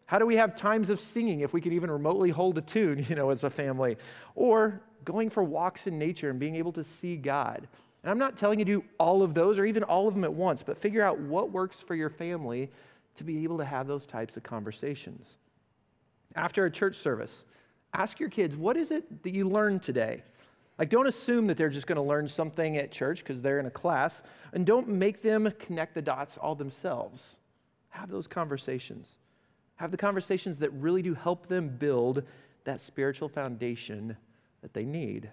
How 0.05 0.19
do 0.19 0.25
we 0.25 0.35
have 0.35 0.55
times 0.55 0.89
of 0.89 0.99
singing 0.99 1.41
if 1.41 1.53
we 1.53 1.61
could 1.61 1.73
even 1.73 1.89
remotely 1.89 2.29
hold 2.29 2.57
a 2.57 2.61
tune, 2.61 3.05
you 3.09 3.15
know, 3.15 3.29
as 3.29 3.43
a 3.43 3.49
family? 3.49 3.97
Or 4.35 4.81
going 5.05 5.29
for 5.29 5.43
walks 5.43 5.87
in 5.87 5.97
nature 5.99 6.29
and 6.29 6.39
being 6.39 6.55
able 6.55 6.71
to 6.73 6.83
see 6.83 7.17
God. 7.17 7.67
And 8.03 8.11
I'm 8.11 8.17
not 8.17 8.35
telling 8.37 8.59
you 8.59 8.65
to 8.65 8.71
do 8.71 8.85
all 8.97 9.23
of 9.23 9.33
those 9.33 9.59
or 9.59 9.65
even 9.65 9.83
all 9.83 10.07
of 10.07 10.13
them 10.13 10.23
at 10.23 10.33
once, 10.33 10.63
but 10.63 10.77
figure 10.77 11.01
out 11.01 11.19
what 11.19 11.51
works 11.51 11.81
for 11.81 11.95
your 11.95 12.09
family 12.09 12.69
to 13.15 13.23
be 13.23 13.43
able 13.43 13.57
to 13.59 13.65
have 13.65 13.87
those 13.87 14.05
types 14.05 14.35
of 14.35 14.43
conversations. 14.43 15.37
After 16.35 16.65
a 16.65 16.71
church 16.71 16.95
service, 16.95 17.45
ask 17.93 18.19
your 18.19 18.29
kids, 18.29 18.57
what 18.57 18.75
is 18.75 18.91
it 18.91 19.23
that 19.23 19.33
you 19.33 19.47
learned 19.47 19.83
today? 19.83 20.23
Like, 20.77 20.89
don't 20.89 21.07
assume 21.07 21.47
that 21.47 21.57
they're 21.57 21.69
just 21.69 21.85
going 21.85 21.97
to 21.97 22.01
learn 22.01 22.27
something 22.27 22.77
at 22.77 22.91
church 22.91 23.19
because 23.19 23.41
they're 23.41 23.59
in 23.59 23.65
a 23.67 23.71
class, 23.71 24.23
and 24.53 24.65
don't 24.65 24.87
make 24.87 25.21
them 25.21 25.51
connect 25.59 25.93
the 25.93 26.01
dots 26.01 26.37
all 26.37 26.55
themselves. 26.55 27.39
Have 27.89 28.09
those 28.09 28.27
conversations. 28.27 29.17
Have 29.75 29.91
the 29.91 29.97
conversations 29.97 30.59
that 30.59 30.71
really 30.71 31.01
do 31.01 31.13
help 31.13 31.47
them 31.47 31.69
build 31.69 32.23
that 32.63 32.81
spiritual 32.81 33.29
foundation 33.29 34.17
that 34.61 34.73
they 34.73 34.85
need. 34.85 35.29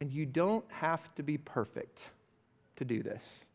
And 0.00 0.10
you 0.10 0.24
don't 0.24 0.64
have 0.70 1.14
to 1.16 1.22
be 1.22 1.36
perfect 1.38 2.12
to 2.76 2.84
do 2.84 3.02
this. 3.02 3.46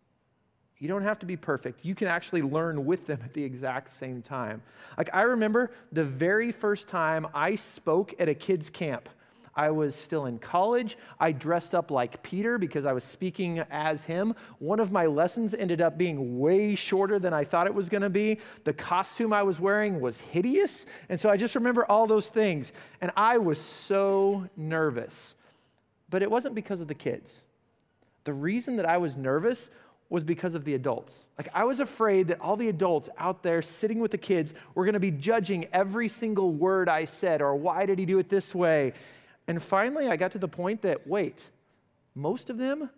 You 0.77 0.87
don't 0.87 1.01
have 1.01 1.17
to 1.19 1.25
be 1.25 1.37
perfect. 1.37 1.85
You 1.85 1.95
can 1.95 2.07
actually 2.07 2.43
learn 2.43 2.85
with 2.85 3.07
them 3.07 3.19
at 3.23 3.33
the 3.33 3.43
exact 3.43 3.89
same 3.89 4.21
time. 4.21 4.61
Like, 4.95 5.09
I 5.11 5.23
remember 5.23 5.71
the 5.91 6.03
very 6.03 6.51
first 6.51 6.87
time 6.87 7.25
I 7.33 7.55
spoke 7.55 8.13
at 8.19 8.29
a 8.29 8.35
kids' 8.35 8.69
camp. 8.69 9.09
I 9.57 9.71
was 9.71 9.95
still 9.95 10.27
in 10.27 10.37
college. 10.37 10.97
I 11.19 11.31
dressed 11.31 11.73
up 11.73 11.91
like 11.91 12.21
Peter 12.23 12.57
because 12.57 12.85
I 12.85 12.93
was 12.93 13.03
speaking 13.03 13.59
as 13.71 14.05
him. 14.05 14.35
One 14.59 14.79
of 14.79 14.91
my 14.91 15.07
lessons 15.07 15.53
ended 15.53 15.81
up 15.81 15.97
being 15.97 16.39
way 16.39 16.75
shorter 16.75 17.17
than 17.17 17.33
I 17.33 17.43
thought 17.43 17.65
it 17.65 17.73
was 17.73 17.89
going 17.89 18.03
to 18.03 18.09
be. 18.09 18.37
The 18.63 18.73
costume 18.73 19.33
I 19.33 19.43
was 19.43 19.59
wearing 19.59 19.99
was 19.99 20.21
hideous. 20.21 20.85
And 21.09 21.19
so 21.19 21.29
I 21.29 21.37
just 21.37 21.55
remember 21.55 21.85
all 21.85 22.05
those 22.05 22.29
things. 22.29 22.71
And 23.01 23.11
I 23.17 23.39
was 23.39 23.59
so 23.59 24.47
nervous. 24.55 25.35
But 26.09 26.21
it 26.21 26.29
wasn't 26.31 26.55
because 26.55 26.79
of 26.79 26.87
the 26.87 26.95
kids. 26.95 27.43
The 28.23 28.33
reason 28.33 28.75
that 28.75 28.85
I 28.85 28.97
was 28.97 29.17
nervous 29.17 29.69
was 30.09 30.23
because 30.23 30.53
of 30.53 30.63
the 30.63 30.73
adults. 30.73 31.25
Like, 31.37 31.49
I 31.53 31.65
was 31.65 31.79
afraid 31.79 32.27
that 32.27 32.39
all 32.39 32.55
the 32.55 32.69
adults 32.69 33.09
out 33.17 33.43
there 33.43 33.61
sitting 33.61 33.99
with 33.99 34.11
the 34.11 34.17
kids 34.17 34.53
were 34.73 34.89
to 34.89 34.99
be 34.99 35.11
judging 35.11 35.65
every 35.73 36.07
single 36.07 36.53
word 36.53 36.87
I 36.87 37.05
said, 37.05 37.41
or 37.41 37.55
why 37.55 37.85
did 37.85 37.99
he 37.99 38.05
do 38.05 38.19
it 38.19 38.29
this 38.29 38.55
way? 38.55 38.93
And 39.47 39.61
finally, 39.61 40.07
I 40.07 40.17
got 40.17 40.31
to 40.31 40.39
the 40.39 40.47
point 40.47 40.81
that, 40.81 41.07
wait, 41.07 41.49
most 42.15 42.49
of 42.49 42.57
them 42.57 42.89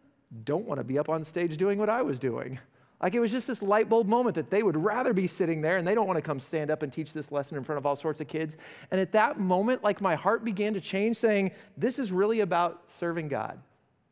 don't 0.44 0.66
want 0.66 0.80
to 0.80 0.84
be 0.84 0.98
up 0.98 1.10
on 1.10 1.24
stage 1.24 1.58
doing 1.58 1.78
what 1.78 1.90
I 1.90 2.02
was 2.02 2.20
doing. 2.20 2.60
Like, 3.02 3.16
it 3.16 3.20
was 3.20 3.32
just 3.32 3.48
this 3.48 3.62
light 3.62 3.88
bulb 3.88 4.08
moment 4.08 4.36
that 4.36 4.50
they 4.50 4.62
would 4.62 4.76
rather 4.76 5.14
be 5.14 5.26
sitting 5.26 5.62
there 5.62 5.78
and 5.78 5.88
they 5.88 5.96
don't 5.96 6.06
want 6.08 6.18
to 6.18 6.22
come 6.22 6.40
stand 6.40 6.70
up 6.70 6.84
and 6.84 6.92
teach 6.92 7.14
this 7.14 7.32
lesson 7.32 7.58
in 7.58 7.64
front 7.64 7.78
of 7.78 7.86
all 7.86 7.96
sorts 7.96 8.20
of 8.20 8.28
kids. 8.28 8.58
And 8.92 9.00
at 9.00 9.14
that 9.14 9.40
moment, 9.40 9.84
like, 9.84 10.02
my 10.02 10.16
heart 10.16 10.44
began 10.44 10.74
to 10.74 10.82
change, 10.82 11.16
saying, 11.16 11.52
This 11.78 11.98
is 11.98 12.12
really 12.12 12.42
about 12.42 12.90
serving 12.92 13.30
God. 13.30 13.60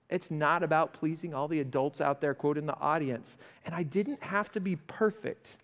It's 0.09 0.31
not 0.31 0.63
about 0.63 0.93
pleasing 0.93 1.33
all 1.33 1.49
the 1.49 1.59
adults 1.59 1.99
out 1.99 2.21
there, 2.21 2.33
quote, 2.33 2.57
in 2.57 2.65
the 2.65 2.79
audience. 2.79 3.37
And 3.65 3.75
I 3.75 3.83
didn't 3.83 4.23
have 4.23 4.51
to 4.53 4.61
be 4.61 4.77
perfect 4.77 5.57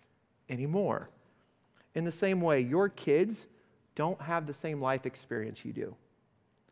anymore. 0.50 1.08
In 1.94 2.04
the 2.04 2.12
same 2.12 2.42
way, 2.42 2.60
your 2.60 2.90
kids 2.90 3.46
don't 3.94 4.20
have 4.20 4.46
the 4.46 4.52
same 4.52 4.82
life 4.82 5.06
experience 5.06 5.64
you 5.64 5.72
do. 5.72 5.96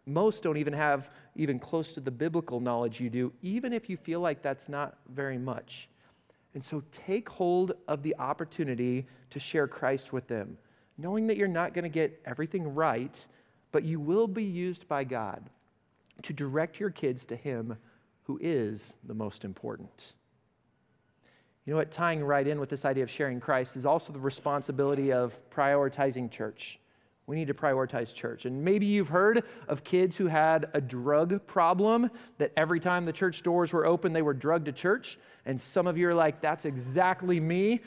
Most 0.06 0.42
don't 0.42 0.56
even 0.56 0.72
have 0.72 1.10
even 1.36 1.58
close 1.58 1.92
to 1.94 2.00
the 2.00 2.10
biblical 2.10 2.60
knowledge 2.60 3.00
you 3.00 3.08
do, 3.08 3.32
even 3.42 3.72
if 3.72 3.88
you 3.88 3.96
feel 3.96 4.20
like 4.20 4.42
that's 4.42 4.68
not 4.68 4.96
very 5.08 5.38
much. 5.38 5.88
And 6.54 6.62
so 6.62 6.82
take 6.90 7.28
hold 7.28 7.72
of 7.88 8.02
the 8.02 8.14
opportunity 8.18 9.06
to 9.30 9.38
share 9.38 9.66
Christ 9.66 10.12
with 10.12 10.26
them, 10.26 10.58
knowing 10.98 11.26
that 11.28 11.36
you're 11.36 11.48
not 11.48 11.72
going 11.72 11.84
to 11.84 11.88
get 11.88 12.20
everything 12.24 12.74
right, 12.74 13.26
but 13.70 13.84
you 13.84 14.00
will 14.00 14.26
be 14.26 14.44
used 14.44 14.86
by 14.88 15.04
God 15.04 15.48
to 16.22 16.32
direct 16.32 16.78
your 16.78 16.90
kids 16.90 17.24
to 17.26 17.36
Him 17.36 17.76
who 18.24 18.38
is 18.42 18.96
the 19.04 19.14
most 19.14 19.44
important. 19.44 20.14
You 21.64 21.72
know 21.72 21.78
what? 21.78 21.90
Tying 21.90 22.22
right 22.24 22.46
in 22.46 22.58
with 22.58 22.68
this 22.68 22.84
idea 22.84 23.04
of 23.04 23.10
sharing 23.10 23.40
Christ 23.40 23.76
is 23.76 23.86
also 23.86 24.12
the 24.12 24.20
responsibility 24.20 25.12
of 25.12 25.40
prioritizing 25.50 26.30
church. 26.30 26.80
We 27.32 27.38
need 27.38 27.48
to 27.48 27.54
prioritize 27.54 28.14
church. 28.14 28.44
And 28.44 28.62
maybe 28.62 28.84
you've 28.84 29.08
heard 29.08 29.42
of 29.66 29.82
kids 29.84 30.18
who 30.18 30.26
had 30.26 30.68
a 30.74 30.82
drug 30.82 31.46
problem, 31.46 32.10
that 32.36 32.52
every 32.58 32.78
time 32.78 33.06
the 33.06 33.12
church 33.14 33.42
doors 33.42 33.72
were 33.72 33.86
open, 33.86 34.12
they 34.12 34.20
were 34.20 34.34
drugged 34.34 34.66
to 34.66 34.72
church. 34.72 35.18
And 35.46 35.58
some 35.58 35.86
of 35.86 35.96
you 35.96 36.06
are 36.08 36.14
like, 36.14 36.42
that's 36.42 36.66
exactly 36.66 37.40
me. 37.40 37.80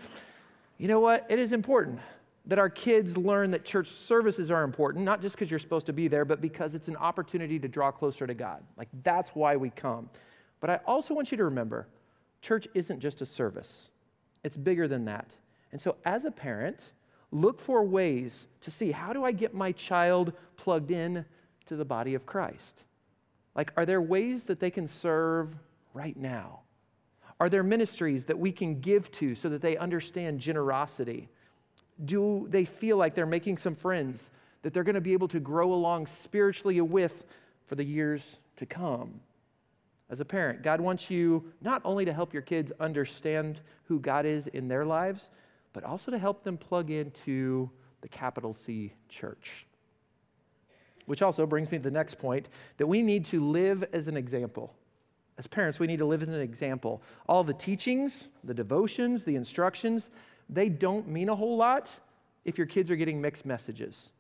You 0.80 0.88
know 0.88 1.00
what? 1.00 1.28
It 1.30 1.38
is 1.38 1.52
important 1.54 2.00
that 2.48 2.58
our 2.58 2.72
kids 2.72 3.18
learn 3.18 3.52
that 3.52 3.66
church 3.66 3.90
services 3.90 4.50
are 4.50 4.64
important, 4.64 5.06
not 5.06 5.22
just 5.22 5.36
because 5.36 5.52
you're 5.52 5.60
supposed 5.60 5.86
to 5.86 5.94
be 5.94 6.08
there, 6.08 6.26
but 6.26 6.42
because 6.42 6.74
it's 6.74 6.88
an 6.88 6.96
opportunity 6.96 7.60
to 7.60 7.68
draw 7.68 7.92
closer 7.92 8.26
to 8.26 8.34
God. 8.34 8.64
Like, 8.78 8.90
that's 9.04 9.36
why 9.36 9.58
we 9.58 9.70
come. 9.70 10.10
But 10.60 10.72
I 10.72 10.80
also 10.88 11.14
want 11.14 11.30
you 11.30 11.38
to 11.38 11.44
remember 11.44 11.86
church 12.42 12.68
isn't 12.74 13.00
just 13.00 13.22
a 13.22 13.28
service, 13.28 13.92
it's 14.44 14.58
bigger 14.58 14.88
than 14.88 15.06
that. 15.06 15.36
And 15.72 15.80
so, 15.80 15.98
as 16.04 16.26
a 16.26 16.32
parent, 16.32 16.94
look 17.36 17.60
for 17.60 17.84
ways 17.84 18.48
to 18.62 18.72
see 18.72 18.92
how 18.92 19.14
do 19.14 19.24
I 19.24 19.32
get 19.32 19.54
my 19.54 19.72
child 19.72 20.34
plugged 20.58 20.92
in 20.92 21.26
to 21.66 21.76
the 21.76 21.86
body 21.86 22.14
of 22.14 22.26
Christ? 22.26 22.86
Like, 23.56 23.72
are 23.78 23.86
there 23.86 24.02
ways 24.02 24.46
that 24.46 24.60
they 24.60 24.70
can 24.70 24.88
serve 24.88 25.56
right 25.94 26.18
now? 26.18 26.62
Are 27.40 27.50
there 27.50 27.64
ministries 27.64 28.26
that 28.26 28.40
we 28.40 28.52
can 28.52 28.80
give 28.80 29.12
to 29.14 29.36
so 29.36 29.50
that 29.50 29.62
they 29.62 29.78
understand 29.78 30.40
generosity? 30.40 31.30
do 32.04 32.48
they 32.50 32.66
feel 32.66 32.98
like 32.98 33.16
they're 33.16 33.26
making 33.26 33.58
some 33.58 33.76
friends 33.76 34.32
that 34.62 34.74
they're 34.74 34.84
going 34.84 34.96
to 34.96 35.02
be 35.02 35.14
able 35.14 35.28
to 35.30 35.40
grow 35.40 35.74
along 35.74 36.08
spiritually 36.08 36.82
with 36.82 37.24
for 37.66 37.76
the 37.76 37.84
years 37.84 38.40
to 38.58 38.66
come? 38.66 39.22
As 40.10 40.20
a 40.20 40.26
parent, 40.26 40.62
God 40.62 40.82
wants 40.82 41.10
you 41.10 41.52
not 41.62 41.82
only 41.86 42.06
to 42.06 42.14
help 42.14 42.34
your 42.34 42.42
kids 42.42 42.72
understand 42.80 43.62
who 43.86 44.00
God 44.00 44.26
is 44.26 44.48
in 44.48 44.68
their 44.68 44.86
lives, 44.86 45.32
but 45.76 45.84
also 45.84 46.10
to 46.10 46.18
help 46.18 46.46
them 46.46 46.58
plug 46.58 46.90
into 46.90 47.70
the 48.00 48.08
capital 48.08 48.54
C 48.54 48.94
church. 49.10 49.68
Which 51.06 51.22
also 51.22 51.46
brings 51.46 51.70
me 51.70 51.78
to 51.78 51.84
the 51.84 51.92
next 51.92 52.18
point 52.18 52.48
that 52.78 52.88
we 52.88 53.04
need 53.04 53.26
to 53.26 53.44
live 53.44 53.84
as 53.92 54.08
an 54.08 54.16
example. 54.16 54.74
As 55.38 55.48
parents, 55.48 55.78
we 55.78 55.86
need 55.86 56.00
to 56.00 56.06
live 56.06 56.22
as 56.22 56.30
an 56.30 56.40
example. 56.40 57.04
All 57.28 57.44
the 57.44 57.54
teachings, 57.54 58.30
the 58.46 58.54
devotions, 58.54 59.26
the 59.26 59.36
instructions, 59.36 60.10
they 60.50 60.70
don't 60.70 61.10
mean 61.10 61.28
a 61.28 61.36
whole 61.36 61.58
lot 61.58 62.00
if 62.46 62.58
your 62.58 62.68
kids 62.68 62.90
are 62.90 62.96
getting 62.96 63.20
mixed 63.20 63.46
messages. 63.46 64.12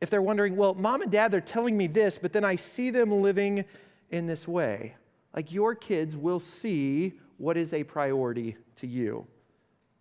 If 0.00 0.10
they're 0.10 0.22
wondering, 0.22 0.54
well, 0.54 0.74
mom 0.74 1.02
and 1.02 1.10
dad, 1.10 1.32
they're 1.32 1.40
telling 1.40 1.76
me 1.76 1.88
this, 1.88 2.18
but 2.18 2.32
then 2.32 2.44
I 2.44 2.54
see 2.54 2.90
them 2.90 3.10
living 3.10 3.64
in 4.12 4.26
this 4.26 4.46
way. 4.46 4.94
Like 5.34 5.50
your 5.50 5.74
kids 5.74 6.16
will 6.16 6.38
see 6.38 7.14
what 7.36 7.56
is 7.56 7.72
a 7.72 7.82
priority 7.82 8.56
to 8.76 8.86
you. 8.86 9.26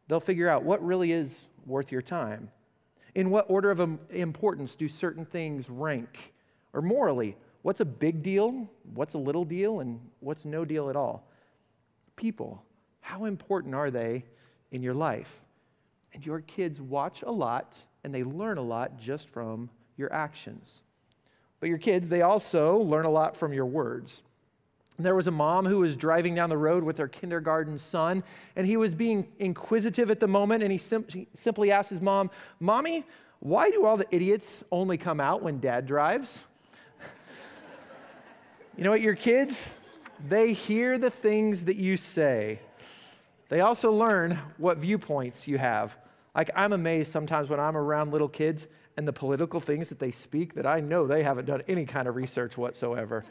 They'll 0.09 0.19
figure 0.19 0.49
out 0.49 0.63
what 0.63 0.83
really 0.83 1.11
is 1.11 1.47
worth 1.67 1.91
your 1.91 2.01
time. 2.01 2.49
In 3.13 3.29
what 3.29 3.45
order 3.47 3.69
of 3.69 3.79
importance 4.09 4.75
do 4.75 4.87
certain 4.87 5.23
things 5.23 5.69
rank? 5.69 6.33
Or 6.73 6.81
morally, 6.81 7.37
what's 7.61 7.79
a 7.79 7.85
big 7.85 8.23
deal, 8.23 8.67
what's 8.95 9.13
a 9.13 9.19
little 9.19 9.45
deal, 9.45 9.79
and 9.79 9.99
what's 10.19 10.45
no 10.45 10.65
deal 10.65 10.89
at 10.89 10.95
all? 10.95 11.31
People, 12.15 12.63
how 13.01 13.25
important 13.25 13.75
are 13.75 13.91
they 13.91 14.25
in 14.71 14.81
your 14.81 14.95
life? 14.95 15.41
And 16.13 16.25
your 16.25 16.41
kids 16.41 16.81
watch 16.81 17.21
a 17.21 17.31
lot 17.31 17.75
and 18.03 18.13
they 18.13 18.23
learn 18.23 18.57
a 18.57 18.63
lot 18.63 18.97
just 18.97 19.29
from 19.29 19.69
your 19.95 20.11
actions. 20.11 20.81
But 21.59 21.69
your 21.69 21.77
kids, 21.77 22.09
they 22.09 22.23
also 22.23 22.77
learn 22.77 23.05
a 23.05 23.11
lot 23.11 23.37
from 23.37 23.53
your 23.53 23.65
words. 23.67 24.23
There 24.99 25.15
was 25.15 25.27
a 25.27 25.31
mom 25.31 25.65
who 25.65 25.79
was 25.79 25.95
driving 25.95 26.35
down 26.35 26.49
the 26.49 26.57
road 26.57 26.83
with 26.83 26.97
her 26.97 27.07
kindergarten 27.07 27.79
son, 27.79 28.21
and 28.57 28.67
he 28.67 28.75
was 28.75 28.93
being 28.93 29.29
inquisitive 29.39 30.11
at 30.11 30.19
the 30.19 30.27
moment, 30.27 30.61
and 30.61 30.71
he, 30.73 30.77
sim- 30.77 31.05
simply 31.33 31.71
asked 31.71 31.89
his 31.89 32.01
mom, 32.01 32.29
Mommy, 32.59 33.05
why 33.39 33.69
do 33.69 33.85
all 33.85 33.95
the 33.95 34.07
idiots 34.11 34.61
only 34.73 34.97
come 34.97 35.21
out 35.21 35.41
when 35.41 35.61
dad 35.61 35.85
drives? 35.85 36.45
you 38.77 38.83
know 38.83 38.91
what, 38.91 38.99
your 38.99 39.15
kids, 39.15 39.71
they 40.27 40.51
hear 40.51 40.97
the 40.97 41.09
things 41.09 41.63
that 41.65 41.77
you 41.77 41.95
say. 41.95 42.59
They 43.47 43.61
also 43.61 43.93
learn 43.93 44.37
what 44.57 44.79
viewpoints 44.79 45.47
you 45.47 45.57
have. 45.57 45.97
Like, 46.35 46.51
I'm 46.55 46.73
amazed 46.73 47.09
sometimes 47.11 47.49
when 47.49 47.59
I'm 47.59 47.77
around 47.77 48.11
little 48.11 48.27
kids 48.27 48.67
and 48.97 49.07
the 49.07 49.13
political 49.13 49.61
things 49.61 49.87
that 49.89 49.99
they 49.99 50.11
speak 50.11 50.55
that 50.55 50.67
I 50.67 50.81
know 50.81 51.07
they 51.07 51.23
haven't 51.23 51.45
done 51.45 51.63
any 51.69 51.85
kind 51.85 52.09
of 52.09 52.17
research 52.17 52.57
whatsoever. 52.57 53.23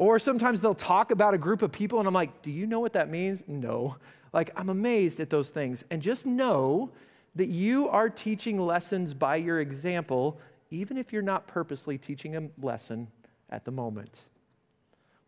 Or 0.00 0.18
sometimes 0.18 0.62
they'll 0.62 0.72
talk 0.72 1.10
about 1.10 1.34
a 1.34 1.38
group 1.38 1.60
of 1.60 1.72
people, 1.72 1.98
and 1.98 2.08
I'm 2.08 2.14
like, 2.14 2.40
do 2.40 2.50
you 2.50 2.66
know 2.66 2.80
what 2.80 2.94
that 2.94 3.10
means? 3.10 3.42
No. 3.46 3.98
Like, 4.32 4.50
I'm 4.56 4.70
amazed 4.70 5.20
at 5.20 5.28
those 5.28 5.50
things. 5.50 5.84
And 5.90 6.00
just 6.00 6.24
know 6.24 6.90
that 7.34 7.48
you 7.48 7.86
are 7.90 8.08
teaching 8.08 8.58
lessons 8.58 9.12
by 9.12 9.36
your 9.36 9.60
example, 9.60 10.40
even 10.70 10.96
if 10.96 11.12
you're 11.12 11.20
not 11.20 11.46
purposely 11.46 11.98
teaching 11.98 12.34
a 12.34 12.48
lesson 12.64 13.08
at 13.50 13.66
the 13.66 13.72
moment. 13.72 14.22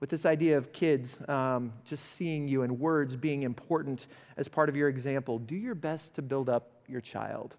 With 0.00 0.09
this 0.09 0.25
idea 0.25 0.57
of 0.57 0.73
kids 0.73 1.21
um, 1.29 1.75
just 1.85 2.07
seeing 2.07 2.49
you 2.49 2.62
and 2.62 2.81
words 2.81 3.14
being 3.14 3.43
important 3.43 4.07
as 4.38 4.49
part 4.49 4.71
of 4.71 4.76
your 4.76 4.88
example, 4.88 5.38
do 5.38 5.55
your 5.55 5.75
best 5.75 6.14
to 6.14 6.23
build 6.23 6.49
up 6.49 6.71
your 6.88 7.02
child 7.02 7.59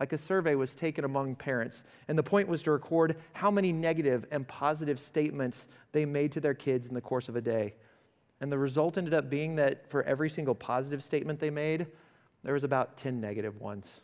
like 0.00 0.14
a 0.14 0.18
survey 0.18 0.54
was 0.54 0.74
taken 0.74 1.04
among 1.04 1.36
parents. 1.36 1.84
And 2.08 2.18
the 2.18 2.22
point 2.22 2.48
was 2.48 2.62
to 2.62 2.72
record 2.72 3.16
how 3.34 3.50
many 3.50 3.70
negative 3.70 4.26
and 4.30 4.48
positive 4.48 4.98
statements 4.98 5.68
they 5.92 6.06
made 6.06 6.32
to 6.32 6.40
their 6.40 6.54
kids 6.54 6.88
in 6.88 6.94
the 6.94 7.02
course 7.02 7.28
of 7.28 7.36
a 7.36 7.40
day. 7.42 7.74
And 8.40 8.50
the 8.50 8.58
result 8.58 8.96
ended 8.96 9.12
up 9.12 9.28
being 9.28 9.56
that 9.56 9.88
for 9.90 10.02
every 10.04 10.30
single 10.30 10.54
positive 10.54 11.02
statement 11.04 11.38
they 11.38 11.50
made, 11.50 11.86
there 12.42 12.54
was 12.54 12.64
about 12.64 12.96
10 12.96 13.20
negative 13.20 13.60
ones. 13.60 14.00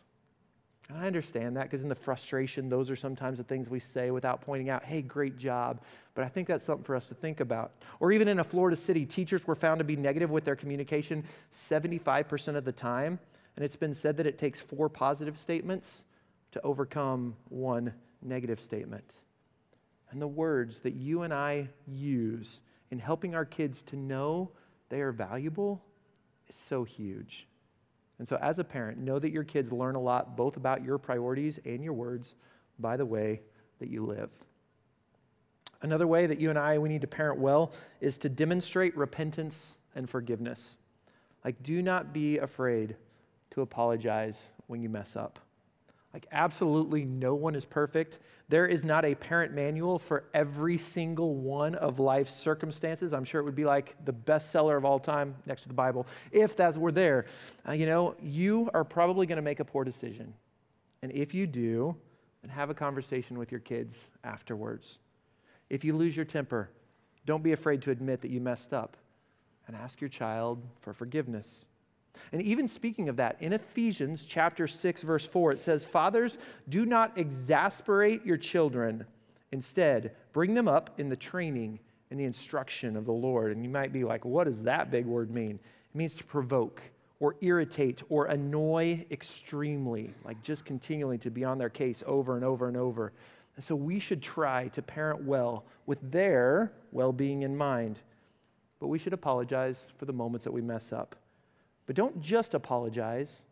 And 0.89 0.99
I 0.99 1.07
understand 1.07 1.57
that 1.57 1.63
because 1.63 1.81
in 1.81 1.89
the 1.89 1.95
frustration, 1.95 2.69
those 2.69 2.91
are 2.91 2.95
sometimes 2.95 3.39
the 3.39 3.43
things 3.43 3.67
we 3.67 3.79
say 3.79 4.11
without 4.11 4.41
pointing 4.41 4.69
out, 4.69 4.85
hey, 4.85 5.01
great 5.01 5.37
job. 5.37 5.81
But 6.13 6.23
I 6.23 6.29
think 6.29 6.47
that's 6.47 6.63
something 6.63 6.83
for 6.83 6.95
us 6.95 7.07
to 7.07 7.15
think 7.15 7.39
about. 7.39 7.71
Or 7.99 8.11
even 8.11 8.27
in 8.27 8.39
a 8.39 8.43
Florida 8.43 8.77
city, 8.77 9.05
teachers 9.05 9.47
were 9.47 9.55
found 9.55 9.79
to 9.79 9.83
be 9.83 9.95
negative 9.95 10.29
with 10.29 10.45
their 10.45 10.55
communication 10.55 11.25
75% 11.51 12.55
of 12.55 12.63
the 12.63 12.71
time. 12.71 13.19
And 13.57 13.65
it's 13.65 13.75
been 13.75 13.95
said 13.95 14.17
that 14.17 14.27
it 14.27 14.37
takes 14.37 14.61
four 14.61 14.87
positive 14.87 15.37
statements 15.37 16.03
to 16.51 16.61
overcome 16.61 17.35
one 17.49 17.91
negative 18.21 18.59
statement. 18.59 19.15
And 20.11 20.21
the 20.21 20.27
words 20.27 20.81
that 20.81 20.93
you 20.93 21.23
and 21.23 21.33
I 21.33 21.69
use 21.87 22.61
in 22.91 22.99
helping 22.99 23.33
our 23.33 23.45
kids 23.45 23.81
to 23.83 23.95
know 23.95 24.51
they 24.89 25.01
are 25.01 25.11
valuable 25.11 25.83
is 26.47 26.55
so 26.55 26.83
huge. 26.83 27.47
And 28.19 28.27
so, 28.27 28.37
as 28.37 28.59
a 28.59 28.63
parent, 28.63 28.99
know 28.99 29.17
that 29.17 29.31
your 29.31 29.43
kids 29.43 29.71
learn 29.71 29.95
a 29.95 29.99
lot 29.99 30.37
both 30.37 30.55
about 30.55 30.83
your 30.83 30.99
priorities 30.99 31.59
and 31.65 31.83
your 31.83 31.93
words 31.93 32.35
by 32.77 32.95
the 32.95 33.05
way 33.05 33.41
that 33.79 33.89
you 33.89 34.05
live. 34.05 34.31
Another 35.81 36.07
way 36.07 36.27
that 36.27 36.39
you 36.39 36.51
and 36.51 36.59
I 36.59 36.77
we 36.77 36.89
need 36.89 37.01
to 37.01 37.07
parent 37.07 37.39
well 37.39 37.73
is 38.01 38.19
to 38.19 38.29
demonstrate 38.29 38.95
repentance 38.95 39.79
and 39.95 40.07
forgiveness. 40.07 40.77
Like 41.43 41.63
do 41.63 41.81
not 41.81 42.13
be 42.13 42.37
afraid 42.37 42.95
to 43.57 43.63
apologize 43.63 44.51
when 44.67 44.83
you 44.83 44.87
mess 44.87 45.15
up. 45.15 45.39
Like, 46.13 46.27
absolutely 46.31 47.05
no 47.05 47.33
one 47.33 47.55
is 47.55 47.65
perfect. 47.65 48.19
There 48.49 48.67
is 48.67 48.83
not 48.83 49.03
a 49.03 49.15
parent 49.15 49.51
manual 49.53 49.97
for 49.97 50.25
every 50.31 50.77
single 50.77 51.35
one 51.35 51.73
of 51.73 51.99
life's 51.99 52.31
circumstances. 52.31 53.13
I'm 53.13 53.23
sure 53.23 53.41
it 53.41 53.43
would 53.45 53.55
be 53.55 53.65
like 53.65 53.95
the 54.05 54.13
bestseller 54.13 54.77
of 54.77 54.85
all 54.85 54.99
time 54.99 55.35
next 55.47 55.63
to 55.63 55.67
the 55.67 55.73
Bible 55.73 56.05
if 56.31 56.55
that 56.57 56.77
were 56.77 56.91
there. 56.91 57.25
Uh, 57.67 57.71
you 57.71 57.87
know, 57.87 58.15
you 58.21 58.69
are 58.75 58.83
probably 58.83 59.25
going 59.25 59.37
to 59.37 59.41
make 59.41 59.59
a 59.59 59.65
poor 59.65 59.83
decision. 59.83 60.33
And 61.01 61.11
if 61.11 61.33
you 61.33 61.47
do, 61.47 61.95
then 62.43 62.51
have 62.51 62.69
a 62.69 62.75
conversation 62.75 63.39
with 63.39 63.51
your 63.51 63.61
kids 63.61 64.11
afterwards. 64.23 64.99
If 65.67 65.83
you 65.83 65.95
lose 65.95 66.15
your 66.15 66.25
temper, 66.25 66.69
don't 67.25 67.43
be 67.43 67.53
afraid 67.53 67.81
to 67.83 67.91
admit 67.91 68.21
that 68.21 68.29
you 68.29 68.39
messed 68.39 68.71
up 68.71 68.97
and 69.65 69.75
ask 69.75 69.99
your 69.99 70.09
child 70.09 70.63
for 70.79 70.93
forgiveness. 70.93 71.65
And 72.31 72.41
even 72.41 72.67
speaking 72.67 73.09
of 73.09 73.17
that, 73.17 73.37
in 73.41 73.53
Ephesians 73.53 74.23
chapter 74.23 74.67
6 74.67 75.01
verse 75.01 75.27
4 75.27 75.51
it 75.51 75.59
says, 75.59 75.85
"Fathers, 75.85 76.37
do 76.67 76.85
not 76.85 77.17
exasperate 77.17 78.25
your 78.25 78.37
children. 78.37 79.05
Instead, 79.51 80.15
bring 80.33 80.53
them 80.53 80.67
up 80.67 80.99
in 80.99 81.09
the 81.09 81.15
training 81.15 81.79
and 82.09 82.19
the 82.19 82.25
instruction 82.25 82.95
of 82.95 83.05
the 83.05 83.13
Lord." 83.13 83.51
And 83.51 83.63
you 83.63 83.69
might 83.69 83.93
be 83.93 84.03
like, 84.03 84.25
"What 84.25 84.45
does 84.45 84.63
that 84.63 84.91
big 84.91 85.05
word 85.05 85.31
mean?" 85.31 85.55
It 85.55 85.97
means 85.97 86.15
to 86.15 86.23
provoke 86.23 86.81
or 87.19 87.35
irritate 87.41 88.03
or 88.09 88.25
annoy 88.25 89.05
extremely, 89.09 90.13
like 90.23 90.41
just 90.43 90.65
continually 90.65 91.17
to 91.17 91.31
be 91.31 91.43
on 91.43 91.57
their 91.57 91.69
case 91.69 92.03
over 92.05 92.35
and 92.35 92.45
over 92.45 92.67
and 92.67 92.77
over. 92.77 93.11
And 93.55 93.63
so 93.63 93.75
we 93.75 93.99
should 93.99 94.21
try 94.21 94.67
to 94.69 94.83
parent 94.83 95.23
well 95.23 95.65
with 95.87 96.11
their 96.11 96.71
well 96.91 97.11
being 97.11 97.41
in 97.41 97.57
mind. 97.57 97.99
But 98.79 98.87
we 98.87 98.99
should 98.99 99.13
apologize 99.13 99.91
for 99.97 100.05
the 100.05 100.13
moments 100.13 100.43
that 100.43 100.51
we 100.51 100.61
mess 100.61 100.93
up. 100.93 101.15
But 101.87 101.95
don't 101.95 102.21
just 102.21 102.53
apologize, 102.53 103.43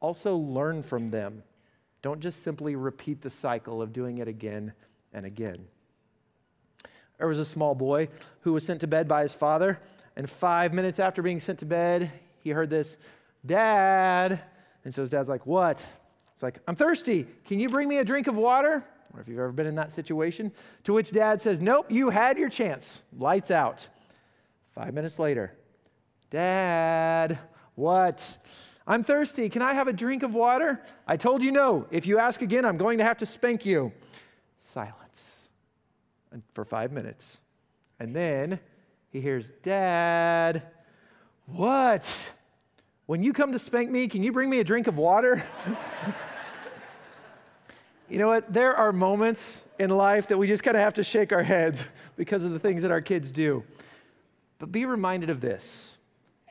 also 0.00 0.36
learn 0.36 0.82
from 0.82 1.08
them. 1.08 1.44
Don't 2.02 2.20
just 2.20 2.42
simply 2.42 2.74
repeat 2.74 3.20
the 3.20 3.30
cycle 3.30 3.80
of 3.80 3.92
doing 3.92 4.18
it 4.18 4.26
again 4.26 4.72
and 5.12 5.24
again. 5.24 5.66
There 7.18 7.28
was 7.28 7.38
a 7.38 7.44
small 7.44 7.74
boy 7.74 8.08
who 8.40 8.52
was 8.52 8.66
sent 8.66 8.80
to 8.80 8.86
bed 8.86 9.06
by 9.06 9.22
his 9.22 9.34
father, 9.34 9.80
and 10.16 10.28
five 10.28 10.74
minutes 10.74 10.98
after 10.98 11.22
being 11.22 11.40
sent 11.40 11.60
to 11.60 11.66
bed, 11.66 12.10
he 12.42 12.50
heard 12.50 12.70
this, 12.70 12.98
Dad. 13.44 14.42
And 14.84 14.94
so 14.94 15.02
his 15.02 15.10
dad's 15.10 15.28
like, 15.28 15.46
What? 15.46 15.84
It's 16.34 16.42
like, 16.42 16.58
I'm 16.68 16.76
thirsty. 16.76 17.26
Can 17.44 17.58
you 17.60 17.68
bring 17.68 17.88
me 17.88 17.98
a 17.98 18.04
drink 18.04 18.26
of 18.26 18.36
water? 18.36 18.68
I 18.68 19.12
wonder 19.12 19.20
if 19.20 19.28
you've 19.28 19.38
ever 19.38 19.52
been 19.52 19.66
in 19.66 19.76
that 19.76 19.90
situation. 19.90 20.52
To 20.84 20.92
which 20.92 21.10
dad 21.10 21.40
says, 21.40 21.60
Nope, 21.60 21.86
you 21.90 22.10
had 22.10 22.38
your 22.38 22.50
chance. 22.50 23.04
Lights 23.16 23.50
out. 23.50 23.88
Five 24.74 24.92
minutes 24.92 25.18
later, 25.18 25.54
Dad, 26.28 27.38
what? 27.76 28.38
I'm 28.86 29.04
thirsty. 29.04 29.48
Can 29.48 29.62
I 29.62 29.74
have 29.74 29.86
a 29.86 29.92
drink 29.92 30.22
of 30.22 30.34
water? 30.34 30.82
I 31.06 31.16
told 31.16 31.42
you 31.42 31.52
no. 31.52 31.86
If 31.90 32.06
you 32.06 32.18
ask 32.18 32.42
again, 32.42 32.64
I'm 32.64 32.76
going 32.76 32.98
to 32.98 33.04
have 33.04 33.18
to 33.18 33.26
spank 33.26 33.64
you. 33.64 33.92
Silence 34.58 34.96
and 36.32 36.42
for 36.52 36.64
five 36.64 36.92
minutes. 36.92 37.40
And 37.98 38.14
then 38.14 38.60
he 39.10 39.20
hears, 39.20 39.50
Dad, 39.62 40.62
what? 41.46 42.32
When 43.06 43.22
you 43.22 43.32
come 43.32 43.52
to 43.52 43.58
spank 43.58 43.90
me, 43.90 44.06
can 44.08 44.22
you 44.22 44.32
bring 44.32 44.50
me 44.50 44.60
a 44.60 44.64
drink 44.64 44.86
of 44.86 44.98
water? 44.98 45.42
you 48.08 48.18
know 48.18 48.28
what? 48.28 48.52
There 48.52 48.74
are 48.74 48.92
moments 48.92 49.64
in 49.78 49.90
life 49.90 50.26
that 50.28 50.38
we 50.38 50.46
just 50.46 50.62
kind 50.62 50.76
of 50.76 50.82
have 50.82 50.94
to 50.94 51.04
shake 51.04 51.32
our 51.32 51.42
heads 51.42 51.90
because 52.16 52.44
of 52.44 52.52
the 52.52 52.58
things 52.58 52.82
that 52.82 52.90
our 52.90 53.00
kids 53.00 53.32
do. 53.32 53.64
But 54.58 54.70
be 54.70 54.84
reminded 54.84 55.30
of 55.30 55.40
this 55.40 55.96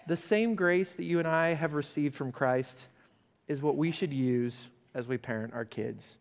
the 0.08 0.18
same 0.18 0.56
grace 0.56 0.94
that 0.94 1.06
you 1.06 1.20
and 1.20 1.28
I 1.28 1.50
have 1.50 1.74
received 1.74 2.16
from 2.16 2.32
Christ 2.32 2.88
is 3.48 3.62
what 3.62 3.76
we 3.78 3.92
should 3.92 4.14
use 4.14 4.70
as 4.94 5.08
we 5.08 5.18
parent 5.18 5.54
our 5.54 5.66
kids 5.66 6.20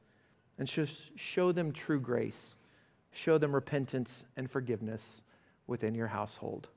and 0.59 0.69
just 0.69 1.19
show 1.19 1.53
them 1.53 1.73
true 1.73 2.01
grace, 2.01 2.57
show 3.13 3.39
them 3.39 3.55
repentance 3.55 4.25
and 4.37 4.51
forgiveness 4.51 5.23
within 5.67 5.95
your 5.95 6.07
household. 6.09 6.69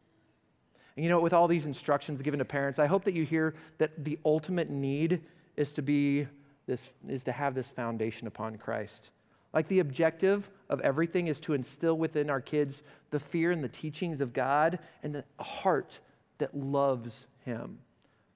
And 0.96 1.04
you 1.04 1.10
know, 1.10 1.22
with 1.22 1.34
all 1.34 1.48
these 1.48 1.66
instructions 1.66 2.22
given 2.22 2.40
to 2.40 2.46
parents, 2.46 2.80
I 2.80 2.88
hope 2.88 3.04
that 3.06 3.14
you 3.14 3.24
hear 3.24 3.56
that 3.78 4.04
the 4.04 4.18
ultimate 4.26 4.70
need 4.70 5.22
is 5.56 5.74
to 5.74 5.82
be 5.82 6.28
this 6.66 6.96
is 7.08 7.24
to 7.24 7.32
have 7.32 7.56
this 7.56 7.72
foundation 7.72 8.28
upon 8.28 8.58
Christ. 8.58 9.12
Like 9.54 9.70
the 9.70 9.80
objective 9.80 10.52
of 10.70 10.82
everything 10.82 11.28
is 11.28 11.40
to 11.42 11.54
instill 11.54 11.98
within 11.98 12.30
our 12.30 12.42
kids 12.42 12.84
the 13.10 13.20
fear 13.20 13.52
and 13.52 13.64
the 13.64 13.70
teachings 13.70 14.20
of 14.20 14.34
God 14.34 14.80
and 15.02 15.16
the 15.16 15.24
heart 15.40 16.02
that 16.38 16.56
loves 16.56 17.28
him. 17.46 17.80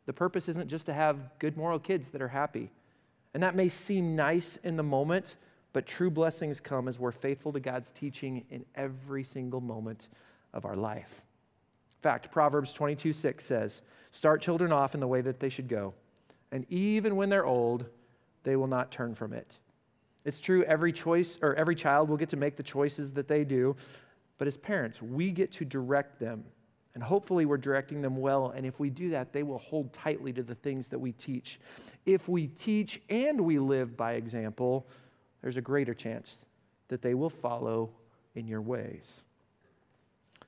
The 0.05 0.13
purpose 0.13 0.49
isn't 0.49 0.67
just 0.67 0.87
to 0.87 0.93
have 0.93 1.37
good 1.39 1.57
moral 1.57 1.79
kids 1.79 2.11
that 2.11 2.21
are 2.21 2.27
happy. 2.27 2.71
And 3.33 3.43
that 3.43 3.55
may 3.55 3.69
seem 3.69 4.15
nice 4.15 4.57
in 4.57 4.75
the 4.75 4.83
moment, 4.83 5.37
but 5.73 5.85
true 5.85 6.11
blessings 6.11 6.59
come 6.59 6.87
as 6.87 6.99
we're 6.99 7.11
faithful 7.11 7.53
to 7.53 7.59
God's 7.59 7.91
teaching 7.91 8.45
in 8.49 8.65
every 8.75 9.23
single 9.23 9.61
moment 9.61 10.09
of 10.53 10.65
our 10.65 10.75
life. 10.75 11.25
In 11.99 12.03
fact, 12.03 12.31
Proverbs 12.31 12.73
22 12.73 13.13
6 13.13 13.45
says, 13.45 13.83
Start 14.11 14.41
children 14.41 14.71
off 14.71 14.93
in 14.93 14.99
the 14.99 15.07
way 15.07 15.21
that 15.21 15.39
they 15.39 15.49
should 15.49 15.69
go, 15.69 15.93
and 16.51 16.65
even 16.69 17.15
when 17.15 17.29
they're 17.29 17.45
old, 17.45 17.85
they 18.43 18.55
will 18.55 18.67
not 18.67 18.91
turn 18.91 19.13
from 19.13 19.33
it. 19.33 19.59
It's 20.25 20.41
true, 20.41 20.63
every 20.63 20.91
choice 20.91 21.39
or 21.41 21.55
every 21.55 21.75
child 21.75 22.09
will 22.09 22.17
get 22.17 22.29
to 22.29 22.37
make 22.37 22.55
the 22.55 22.63
choices 22.63 23.13
that 23.13 23.27
they 23.27 23.45
do, 23.45 23.75
but 24.37 24.47
as 24.47 24.57
parents, 24.57 25.01
we 25.01 25.31
get 25.31 25.51
to 25.53 25.65
direct 25.65 26.19
them 26.19 26.43
and 26.93 27.01
hopefully, 27.01 27.45
we're 27.45 27.57
directing 27.57 28.01
them 28.01 28.17
well. 28.17 28.49
And 28.49 28.65
if 28.65 28.79
we 28.79 28.89
do 28.89 29.11
that, 29.11 29.31
they 29.31 29.43
will 29.43 29.59
hold 29.59 29.93
tightly 29.93 30.33
to 30.33 30.43
the 30.43 30.55
things 30.55 30.89
that 30.89 30.99
we 30.99 31.13
teach. 31.13 31.59
If 32.05 32.27
we 32.27 32.47
teach 32.47 33.01
and 33.09 33.41
we 33.41 33.59
live 33.59 33.95
by 33.95 34.13
example, 34.13 34.87
there's 35.41 35.57
a 35.57 35.61
greater 35.61 35.93
chance 35.93 36.45
that 36.89 37.01
they 37.01 37.13
will 37.13 37.29
follow 37.29 37.91
in 38.35 38.47
your 38.47 38.61
ways. 38.61 39.23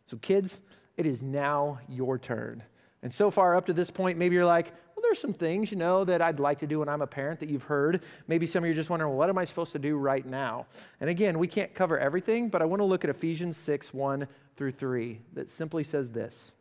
So, 0.06 0.18
kids, 0.18 0.60
it 0.98 1.06
is 1.06 1.24
now 1.24 1.80
your 1.88 2.20
turn. 2.20 2.62
And 3.02 3.14
so 3.14 3.32
far 3.32 3.56
up 3.56 3.66
to 3.68 3.74
this 3.74 3.90
point, 3.90 4.18
maybe 4.18 4.36
you're 4.36 4.46
like, 4.46 4.74
there's 5.14 5.22
some 5.22 5.34
things, 5.34 5.72
you 5.72 5.78
know, 5.78 6.04
that 6.04 6.24
I'd 6.24 6.40
like 6.40 6.58
to 6.60 6.66
do 6.66 6.80
when 6.80 6.90
I'm 6.90 7.04
a 7.04 7.08
parent 7.08 7.40
that 7.42 7.50
you've 7.50 7.66
heard. 7.66 8.02
Maybe 8.28 8.48
some 8.48 8.64
of 8.64 8.68
you 8.68 8.72
are 8.72 8.76
just 8.76 8.90
wondering, 8.90 9.12
well, 9.12 9.20
what 9.20 9.30
am 9.30 9.38
I 9.38 9.46
supposed 9.46 9.72
to 9.74 9.78
do 9.80 9.96
right 9.96 10.26
now? 10.26 10.66
And 11.00 11.08
again, 11.08 11.38
we 11.38 11.46
can't 11.46 11.72
cover 11.76 12.00
everything, 12.00 12.50
but 12.50 12.64
I 12.64 12.66
want 12.66 12.80
to 12.80 12.84
look 12.84 13.04
at 13.04 13.12
Ephesians 13.12 13.56
6 13.58 13.94
1 13.94 14.28
through 14.56 14.72
3 14.72 15.22
that 15.34 15.52
simply 15.52 15.84
says 15.84 16.10
this 16.10 16.54